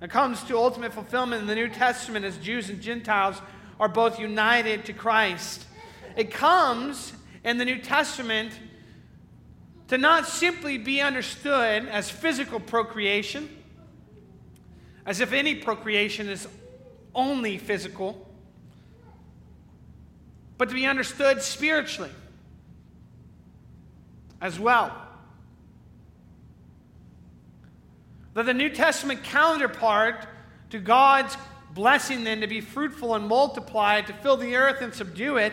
It 0.00 0.08
comes 0.08 0.40
to 0.44 0.56
ultimate 0.56 0.92
fulfillment 0.92 1.42
in 1.42 1.48
the 1.48 1.56
New 1.56 1.68
Testament 1.68 2.24
as 2.24 2.36
Jews 2.38 2.70
and 2.70 2.80
Gentiles 2.80 3.42
are 3.80 3.88
both 3.88 4.20
united 4.20 4.84
to 4.84 4.92
Christ. 4.92 5.64
It 6.16 6.30
comes 6.30 7.12
in 7.42 7.58
the 7.58 7.64
New 7.64 7.78
Testament 7.78 8.52
to 9.88 9.98
not 9.98 10.28
simply 10.28 10.78
be 10.78 11.00
understood 11.00 11.86
as 11.88 12.08
physical 12.08 12.60
procreation, 12.60 13.48
as 15.04 15.20
if 15.20 15.32
any 15.32 15.56
procreation 15.56 16.28
is 16.28 16.46
only 17.16 17.58
physical, 17.58 18.28
but 20.62 20.68
to 20.68 20.76
be 20.76 20.86
understood 20.86 21.42
spiritually 21.42 22.12
as 24.40 24.60
well. 24.60 24.96
That 28.34 28.46
the 28.46 28.54
New 28.54 28.68
Testament 28.68 29.24
counterpart 29.24 30.24
to 30.70 30.78
God's 30.78 31.36
blessing 31.74 32.22
them 32.22 32.42
to 32.42 32.46
be 32.46 32.60
fruitful 32.60 33.16
and 33.16 33.26
multiply, 33.26 34.02
to 34.02 34.12
fill 34.12 34.36
the 34.36 34.54
earth 34.54 34.82
and 34.82 34.94
subdue 34.94 35.36
it, 35.36 35.52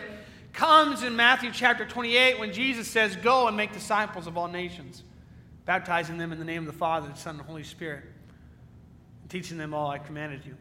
comes 0.52 1.02
in 1.02 1.16
Matthew 1.16 1.50
chapter 1.52 1.84
28 1.84 2.38
when 2.38 2.52
Jesus 2.52 2.86
says, 2.86 3.16
Go 3.16 3.48
and 3.48 3.56
make 3.56 3.72
disciples 3.72 4.28
of 4.28 4.38
all 4.38 4.46
nations, 4.46 5.02
baptizing 5.64 6.18
them 6.18 6.30
in 6.30 6.38
the 6.38 6.44
name 6.44 6.62
of 6.62 6.72
the 6.72 6.78
Father, 6.78 7.08
the 7.08 7.16
Son, 7.16 7.30
and 7.30 7.40
the 7.40 7.48
Holy 7.48 7.64
Spirit, 7.64 8.04
and 9.22 9.28
teaching 9.28 9.58
them 9.58 9.74
all 9.74 9.90
I 9.90 9.98
commanded 9.98 10.46
you. 10.46 10.54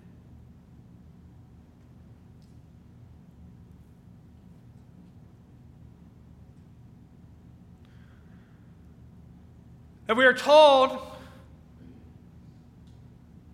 And 10.10 10.18
we 10.18 10.26
are 10.26 10.34
told 10.34 10.98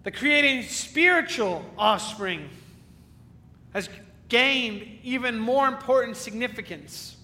that 0.04 0.15
creating 0.15 0.63
spiritual 0.63 1.65
offspring 1.78 2.50
has 3.74 3.89
gained 4.30 5.00
even 5.04 5.38
more 5.38 5.68
important 5.68 6.15
significance. 6.15 7.18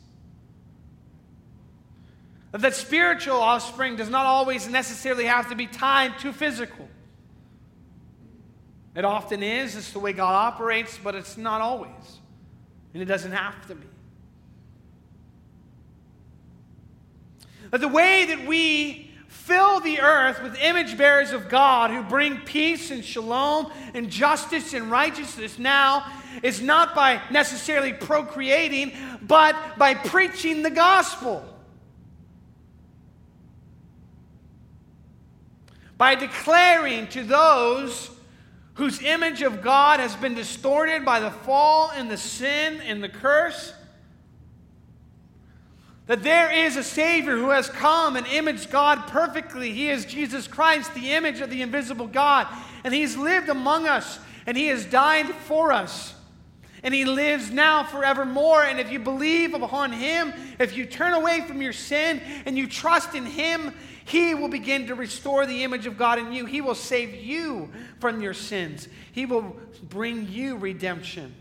That 2.51 2.75
spiritual 2.75 3.37
offspring 3.37 3.95
does 3.95 4.09
not 4.09 4.25
always 4.25 4.67
necessarily 4.67 5.23
have 5.23 5.47
to 5.47 5.55
be 5.55 5.65
tied 5.65 6.19
to 6.19 6.33
physical. 6.33 6.89
It 8.95 9.05
often 9.05 9.41
is, 9.41 9.77
it's 9.77 9.93
the 9.93 9.99
way 9.99 10.11
God 10.11 10.33
operates, 10.33 10.99
but 11.01 11.15
it's 11.15 11.37
not 11.37 11.61
always. 11.61 12.19
And 12.93 13.01
it 13.01 13.05
doesn't 13.05 13.31
have 13.31 13.65
to 13.67 13.75
be. 13.75 13.87
That 17.69 17.79
the 17.79 17.87
way 17.87 18.25
that 18.25 18.45
we 18.45 19.07
fill 19.31 19.79
the 19.79 20.01
earth 20.01 20.43
with 20.43 20.59
image 20.61 20.97
bearers 20.97 21.31
of 21.31 21.47
God 21.47 21.89
who 21.89 22.03
bring 22.03 22.37
peace 22.41 22.91
and 22.91 23.03
shalom 23.03 23.71
and 23.93 24.09
justice 24.09 24.73
and 24.73 24.91
righteousness 24.91 25.57
now 25.57 26.05
is 26.43 26.61
not 26.61 26.93
by 26.93 27.21
necessarily 27.31 27.93
procreating, 27.93 28.91
but 29.21 29.55
by 29.77 29.93
preaching 29.93 30.63
the 30.63 30.69
gospel. 30.69 31.45
By 35.97 36.15
declaring 36.15 37.07
to 37.07 37.23
those 37.23 38.11
whose 38.73 39.01
image 39.01 39.41
of 39.41 39.61
God 39.61 40.01
has 40.01 40.13
been 40.17 40.35
distorted 40.35 41.05
by 41.05 41.21
the 41.21 41.31
fall 41.31 41.91
and 41.95 42.11
the 42.11 42.17
sin 42.17 42.81
and 42.81 43.01
the 43.01 43.09
curse 43.09 43.73
that 46.11 46.23
there 46.23 46.51
is 46.51 46.75
a 46.75 46.83
Savior 46.83 47.37
who 47.37 47.51
has 47.51 47.69
come 47.69 48.17
and 48.17 48.27
imaged 48.27 48.69
God 48.69 49.07
perfectly. 49.07 49.71
He 49.71 49.89
is 49.89 50.03
Jesus 50.03 50.45
Christ, 50.45 50.93
the 50.93 51.13
image 51.13 51.39
of 51.39 51.49
the 51.49 51.61
invisible 51.61 52.07
God. 52.07 52.47
And 52.83 52.93
He's 52.93 53.15
lived 53.15 53.47
among 53.47 53.87
us, 53.87 54.19
and 54.45 54.57
He 54.57 54.67
has 54.67 54.83
died 54.83 55.27
for 55.27 55.71
us. 55.71 56.13
And 56.83 56.93
He 56.93 57.05
lives 57.05 57.49
now 57.49 57.85
forevermore. 57.85 58.61
And 58.61 58.77
if 58.77 58.91
you 58.91 58.99
believe 58.99 59.53
upon 59.53 59.93
Him, 59.93 60.33
if 60.59 60.75
you 60.75 60.85
turn 60.85 61.13
away 61.13 61.45
from 61.47 61.61
your 61.61 61.71
sin 61.71 62.21
and 62.45 62.57
you 62.57 62.67
trust 62.67 63.15
in 63.15 63.25
Him, 63.25 63.73
He 64.03 64.35
will 64.35 64.49
begin 64.49 64.87
to 64.87 64.95
restore 64.95 65.45
the 65.45 65.63
image 65.63 65.85
of 65.85 65.97
God 65.97 66.19
in 66.19 66.33
you. 66.33 66.45
He 66.45 66.59
will 66.59 66.75
save 66.75 67.15
you 67.15 67.71
from 68.01 68.21
your 68.21 68.33
sins, 68.33 68.89
He 69.13 69.25
will 69.25 69.55
bring 69.83 70.27
you 70.27 70.57
redemption. 70.57 71.33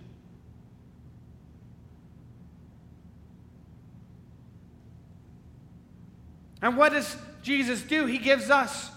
And 6.63 6.77
what 6.77 6.93
does 6.93 7.17
Jesus 7.43 7.83
do? 7.83 8.07
He 8.07 8.19
gives 8.19 8.51
us 8.51 8.91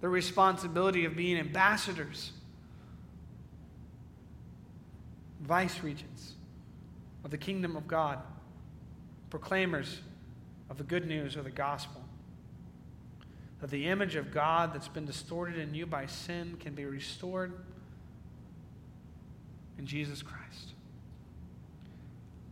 the 0.00 0.08
responsibility 0.08 1.04
of 1.04 1.16
being 1.16 1.38
ambassadors, 1.38 2.32
vice 5.40 5.82
regents 5.82 6.32
of 7.24 7.30
the 7.30 7.38
kingdom 7.38 7.76
of 7.76 7.86
God, 7.86 8.18
proclaimers 9.30 10.00
of 10.68 10.76
the 10.76 10.84
good 10.84 11.06
news 11.06 11.36
or 11.36 11.42
the 11.42 11.50
gospel. 11.50 12.02
That 13.60 13.70
the 13.70 13.86
image 13.86 14.16
of 14.16 14.32
God 14.32 14.74
that's 14.74 14.88
been 14.88 15.06
distorted 15.06 15.56
in 15.56 15.72
you 15.72 15.86
by 15.86 16.06
sin 16.06 16.56
can 16.58 16.74
be 16.74 16.84
restored 16.84 17.52
in 19.78 19.86
Jesus 19.86 20.20
Christ. 20.20 20.72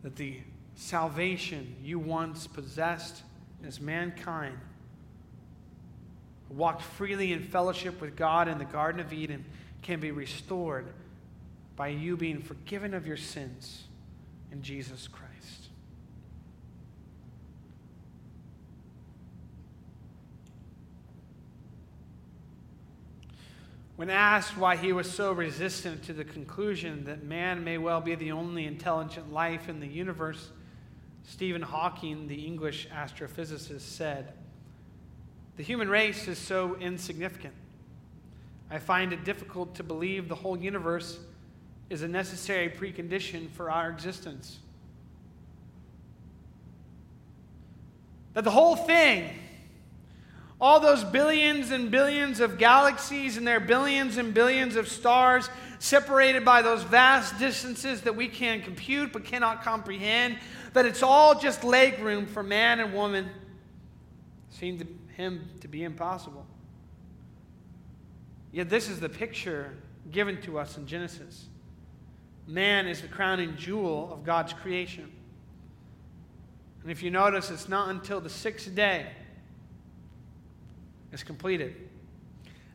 That 0.04 0.14
the 0.14 0.38
salvation 0.76 1.74
you 1.82 1.98
once 1.98 2.46
possessed 2.46 3.22
as 3.66 3.80
mankind 3.80 4.58
walked 6.50 6.82
freely 6.82 7.32
in 7.32 7.42
fellowship 7.42 8.00
with 8.00 8.16
God 8.16 8.48
in 8.48 8.58
the 8.58 8.64
Garden 8.64 9.00
of 9.00 9.12
Eden 9.12 9.44
can 9.82 10.00
be 10.00 10.10
restored 10.10 10.88
by 11.76 11.88
you 11.88 12.16
being 12.16 12.40
forgiven 12.40 12.92
of 12.92 13.06
your 13.06 13.16
sins 13.16 13.84
in 14.50 14.62
Jesus 14.62 15.08
Christ. 15.08 15.30
When 23.96 24.08
asked 24.08 24.56
why 24.56 24.76
he 24.76 24.94
was 24.94 25.10
so 25.10 25.32
resistant 25.32 26.02
to 26.04 26.14
the 26.14 26.24
conclusion 26.24 27.04
that 27.04 27.22
man 27.22 27.62
may 27.62 27.76
well 27.76 28.00
be 28.00 28.14
the 28.14 28.32
only 28.32 28.64
intelligent 28.64 29.30
life 29.30 29.68
in 29.68 29.78
the 29.78 29.86
universe, 29.86 30.50
Stephen 31.30 31.62
Hawking, 31.62 32.26
the 32.26 32.44
English 32.44 32.88
astrophysicist, 32.88 33.82
said, 33.82 34.32
The 35.56 35.62
human 35.62 35.88
race 35.88 36.26
is 36.26 36.38
so 36.38 36.74
insignificant. 36.80 37.54
I 38.68 38.80
find 38.80 39.12
it 39.12 39.24
difficult 39.24 39.76
to 39.76 39.84
believe 39.84 40.28
the 40.28 40.34
whole 40.34 40.58
universe 40.58 41.20
is 41.88 42.02
a 42.02 42.08
necessary 42.08 42.68
precondition 42.68 43.48
for 43.52 43.70
our 43.70 43.88
existence. 43.90 44.58
That 48.34 48.42
the 48.42 48.50
whole 48.50 48.74
thing, 48.74 49.30
all 50.60 50.80
those 50.80 51.04
billions 51.04 51.70
and 51.70 51.92
billions 51.92 52.40
of 52.40 52.58
galaxies 52.58 53.36
and 53.36 53.46
their 53.46 53.60
billions 53.60 54.16
and 54.16 54.34
billions 54.34 54.74
of 54.74 54.88
stars, 54.88 55.48
separated 55.78 56.44
by 56.44 56.60
those 56.60 56.82
vast 56.82 57.38
distances 57.38 58.02
that 58.02 58.16
we 58.16 58.26
can 58.26 58.60
compute 58.62 59.12
but 59.12 59.24
cannot 59.24 59.62
comprehend, 59.62 60.36
that 60.72 60.86
it's 60.86 61.02
all 61.02 61.38
just 61.38 61.64
leg 61.64 61.98
room 61.98 62.26
for 62.26 62.42
man 62.42 62.80
and 62.80 62.94
woman 62.94 63.28
seemed 64.50 64.80
to 64.80 64.86
him 65.14 65.48
to 65.60 65.68
be 65.68 65.84
impossible. 65.84 66.46
Yet 68.52 68.68
this 68.68 68.88
is 68.88 69.00
the 69.00 69.08
picture 69.08 69.72
given 70.10 70.40
to 70.42 70.58
us 70.58 70.76
in 70.76 70.86
Genesis. 70.86 71.46
Man 72.46 72.86
is 72.88 73.00
the 73.00 73.08
crowning 73.08 73.56
jewel 73.56 74.12
of 74.12 74.24
God's 74.24 74.52
creation. 74.52 75.10
And 76.82 76.90
if 76.90 77.02
you 77.02 77.10
notice, 77.10 77.50
it's 77.50 77.68
not 77.68 77.90
until 77.90 78.20
the 78.20 78.30
sixth 78.30 78.74
day 78.74 79.06
is 81.12 81.22
completed. 81.22 81.76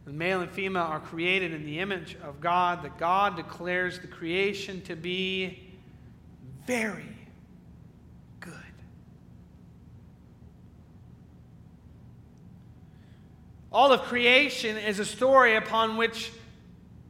The 0.05 0.13
male 0.13 0.41
and 0.41 0.51
female 0.51 0.83
are 0.83 0.99
created 0.99 1.51
in 1.51 1.65
the 1.65 1.79
image 1.79 2.15
of 2.23 2.39
God, 2.39 2.83
that 2.83 2.97
God 2.99 3.35
declares 3.35 3.99
the 3.99 4.07
creation 4.07 4.81
to 4.83 4.95
be 4.95 5.73
very 6.67 7.14
All 13.75 13.91
of 13.91 14.03
creation 14.03 14.77
is 14.77 14.99
a 14.99 15.05
story 15.05 15.57
upon 15.57 15.97
which, 15.97 16.31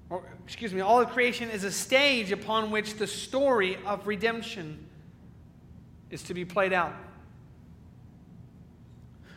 or 0.09 0.24
excuse 0.43 0.74
me, 0.74 0.82
all 0.82 0.99
of 0.99 1.11
creation 1.11 1.51
is 1.51 1.63
a 1.63 1.72
stage 1.72 2.32
upon 2.32 2.72
which 2.72 2.95
the 2.95 3.05
story 3.05 3.78
of 3.86 4.07
redemption 4.07 4.84
is 6.09 6.24
to 6.24 6.34
be 6.34 6.43
played 6.43 6.74
out. 6.74 6.95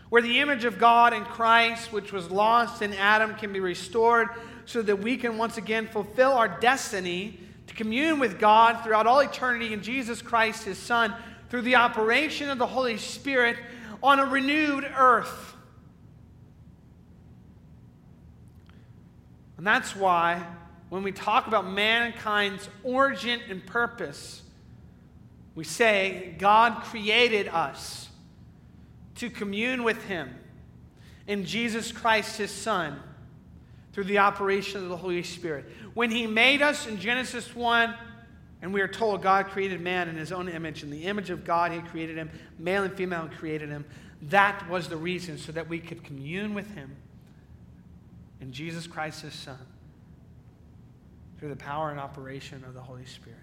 Where 0.09 0.23
the 0.23 0.41
image 0.41 0.65
of 0.65 0.79
God 0.79 1.13
in 1.13 1.23
Christ, 1.27 1.93
which 1.93 2.15
was 2.15 2.31
lost 2.31 2.81
in 2.81 2.95
Adam, 2.95 3.35
can 3.35 3.53
be 3.53 3.61
restored 3.61 4.29
so 4.65 4.81
that 4.81 4.97
we 4.97 5.19
can 5.19 5.37
once 5.37 5.59
again 5.59 5.87
fulfill 5.87 6.33
our 6.33 6.49
destiny 6.49 7.39
to 7.67 7.75
commune 7.75 8.21
with 8.21 8.39
God 8.39 8.83
throughout 8.83 9.07
all 9.07 9.21
eternity 9.21 9.75
in 9.75 9.83
Jesus 9.83 10.23
Christ, 10.23 10.65
his 10.65 10.79
Son, 10.79 11.15
through 11.51 11.61
the 11.61 11.77
operation 11.77 12.49
of 12.49 12.57
the 12.57 12.67
Holy 12.67 12.97
Spirit 12.97 13.59
on 14.03 14.19
a 14.19 14.25
renewed 14.25 14.91
earth. 14.97 15.57
And 19.59 19.67
that's 19.67 19.95
why 19.95 20.47
when 20.89 21.03
we 21.03 21.13
talk 21.13 21.47
about 21.47 21.69
mankind's 21.69 22.69
origin 22.83 23.41
and 23.51 23.65
purpose, 23.67 24.43
we 25.55 25.65
say 25.65 26.35
God 26.39 26.85
created 26.85 27.49
us 27.49 28.09
to 29.17 29.29
commune 29.29 29.83
with 29.83 30.03
Him 30.05 30.31
in 31.27 31.45
Jesus 31.45 31.93
Christ, 31.93 32.39
His 32.39 32.53
Son, 32.53 32.99
through 33.93 34.05
the 34.05 34.19
operation 34.19 34.83
of 34.83 34.89
the 34.89 34.97
Holy 34.97 35.25
Spirit. 35.25 35.67
When 35.93 36.11
He 36.11 36.27
made 36.27 36.63
us 36.63 36.87
in 36.87 36.99
Genesis 36.99 37.55
1, 37.55 37.95
and 38.63 38.73
we 38.73 38.81
are 38.81 38.89
told 38.89 39.23
God 39.23 39.47
created 39.47 39.81
man 39.81 40.09
in 40.09 40.17
His 40.17 40.31
own 40.33 40.49
image. 40.49 40.85
In 40.85 40.91
the 40.91 41.05
image 41.05 41.31
of 41.31 41.45
God, 41.45 41.73
He 41.73 41.81
created 41.81 42.17
him. 42.17 42.31
Male 42.59 42.85
and 42.85 42.95
female 42.95 43.29
created 43.39 43.69
him. 43.69 43.85
That 44.23 44.69
was 44.69 44.89
the 44.89 44.97
reason, 44.97 45.37
so 45.37 45.53
that 45.53 45.69
we 45.69 45.81
could 45.81 46.03
commune 46.03 46.55
with 46.55 46.73
Him 46.75 46.97
in 48.41 48.53
Jesus 48.53 48.87
Christ, 48.87 49.23
His 49.23 49.35
Son, 49.35 49.59
through 51.39 51.51
the 51.51 51.57
power 51.57 51.91
and 51.91 52.01
operation 52.01 52.65
of 52.65 52.75
the 52.75 52.81
Holy 52.81 53.05
Spirit 53.05 53.39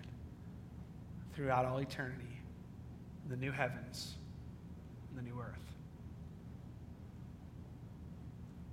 throughout 1.35 1.65
all 1.65 1.79
eternity, 1.79 2.39
the 3.27 3.35
new 3.35 3.51
heavens, 3.51 4.15
the 5.15 5.21
new 5.21 5.37
earth. 5.39 5.59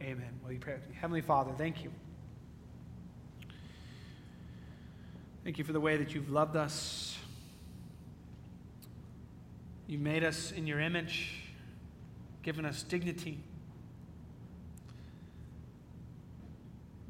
Amen. 0.01 0.39
Will 0.45 0.53
you 0.53 0.59
pray 0.59 0.75
with 0.75 0.89
me? 0.89 0.95
Heavenly 1.01 1.21
Father, 1.21 1.53
thank 1.59 1.83
you. 1.83 1.91
Thank 5.45 5.59
you 5.59 5.65
for 5.65 5.73
the 5.73 5.81
way 5.81 5.97
that 5.97 6.15
you've 6.15 6.31
loved 6.31 6.57
us. 6.57 7.17
You 9.89 9.99
made 9.99 10.23
us 10.23 10.53
in 10.53 10.67
your 10.67 10.79
image, 10.79 11.43
given 12.43 12.65
us 12.65 12.85
dignity, 12.85 13.41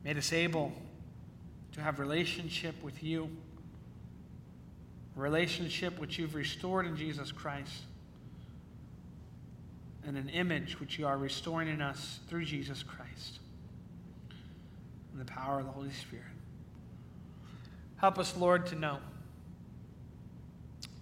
made 0.04 0.18
us 0.18 0.32
able 0.32 0.72
to 1.72 1.80
have 1.80 1.98
relationship 1.98 2.74
with 2.82 3.02
you, 3.02 3.30
relationship 5.14 5.98
which 5.98 6.18
you've 6.18 6.34
restored 6.34 6.86
in 6.86 6.96
Jesus 6.96 7.32
Christ, 7.32 7.82
and 10.06 10.16
an 10.16 10.28
image 10.28 10.80
which 10.80 10.98
you 10.98 11.06
are 11.06 11.16
restoring 11.16 11.68
in 11.68 11.80
us 11.80 12.18
through 12.28 12.44
Jesus 12.44 12.82
Christ, 12.82 13.38
and 15.12 15.20
the 15.20 15.24
power 15.24 15.60
of 15.60 15.66
the 15.66 15.72
Holy 15.72 15.92
Spirit. 15.92 16.24
Help 17.96 18.18
us, 18.18 18.36
Lord, 18.36 18.66
to 18.66 18.74
know 18.74 18.98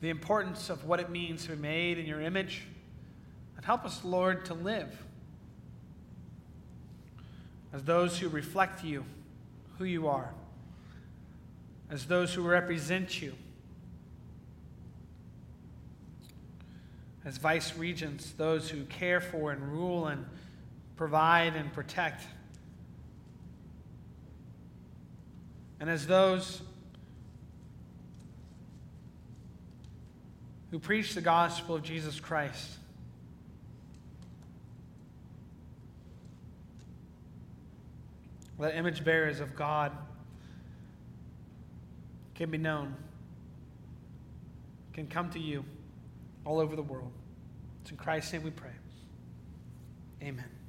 the 0.00 0.08
importance 0.08 0.70
of 0.70 0.84
what 0.84 1.00
it 1.00 1.10
means 1.10 1.44
to 1.44 1.50
be 1.50 1.56
made 1.56 1.98
in 1.98 2.06
your 2.06 2.20
image. 2.20 2.62
And 3.56 3.64
help 3.64 3.84
us, 3.84 4.04
Lord, 4.04 4.44
to 4.46 4.54
live 4.54 5.04
as 7.72 7.84
those 7.84 8.18
who 8.18 8.28
reflect 8.28 8.84
you, 8.84 9.04
who 9.78 9.84
you 9.84 10.08
are, 10.08 10.32
as 11.90 12.06
those 12.06 12.34
who 12.34 12.42
represent 12.42 13.20
you, 13.20 13.34
as 17.24 17.36
vice 17.36 17.76
regents, 17.76 18.32
those 18.32 18.70
who 18.70 18.84
care 18.84 19.20
for 19.20 19.52
and 19.52 19.62
rule 19.72 20.06
and 20.06 20.24
provide 20.96 21.54
and 21.54 21.72
protect, 21.72 22.24
and 25.78 25.88
as 25.88 26.06
those 26.06 26.60
who 30.70 30.78
preach 30.78 31.14
the 31.14 31.20
gospel 31.20 31.74
of 31.74 31.82
Jesus 31.82 32.20
Christ. 32.20 32.79
Let 38.60 38.76
image 38.76 39.02
bearers 39.02 39.40
of 39.40 39.56
God 39.56 39.90
can 42.34 42.50
be 42.50 42.58
known, 42.58 42.94
can 44.92 45.06
come 45.06 45.30
to 45.30 45.38
you 45.38 45.64
all 46.44 46.60
over 46.60 46.76
the 46.76 46.82
world. 46.82 47.10
It's 47.80 47.90
in 47.90 47.96
Christ's 47.96 48.34
name 48.34 48.42
we 48.42 48.50
pray. 48.50 48.68
Amen. 50.22 50.59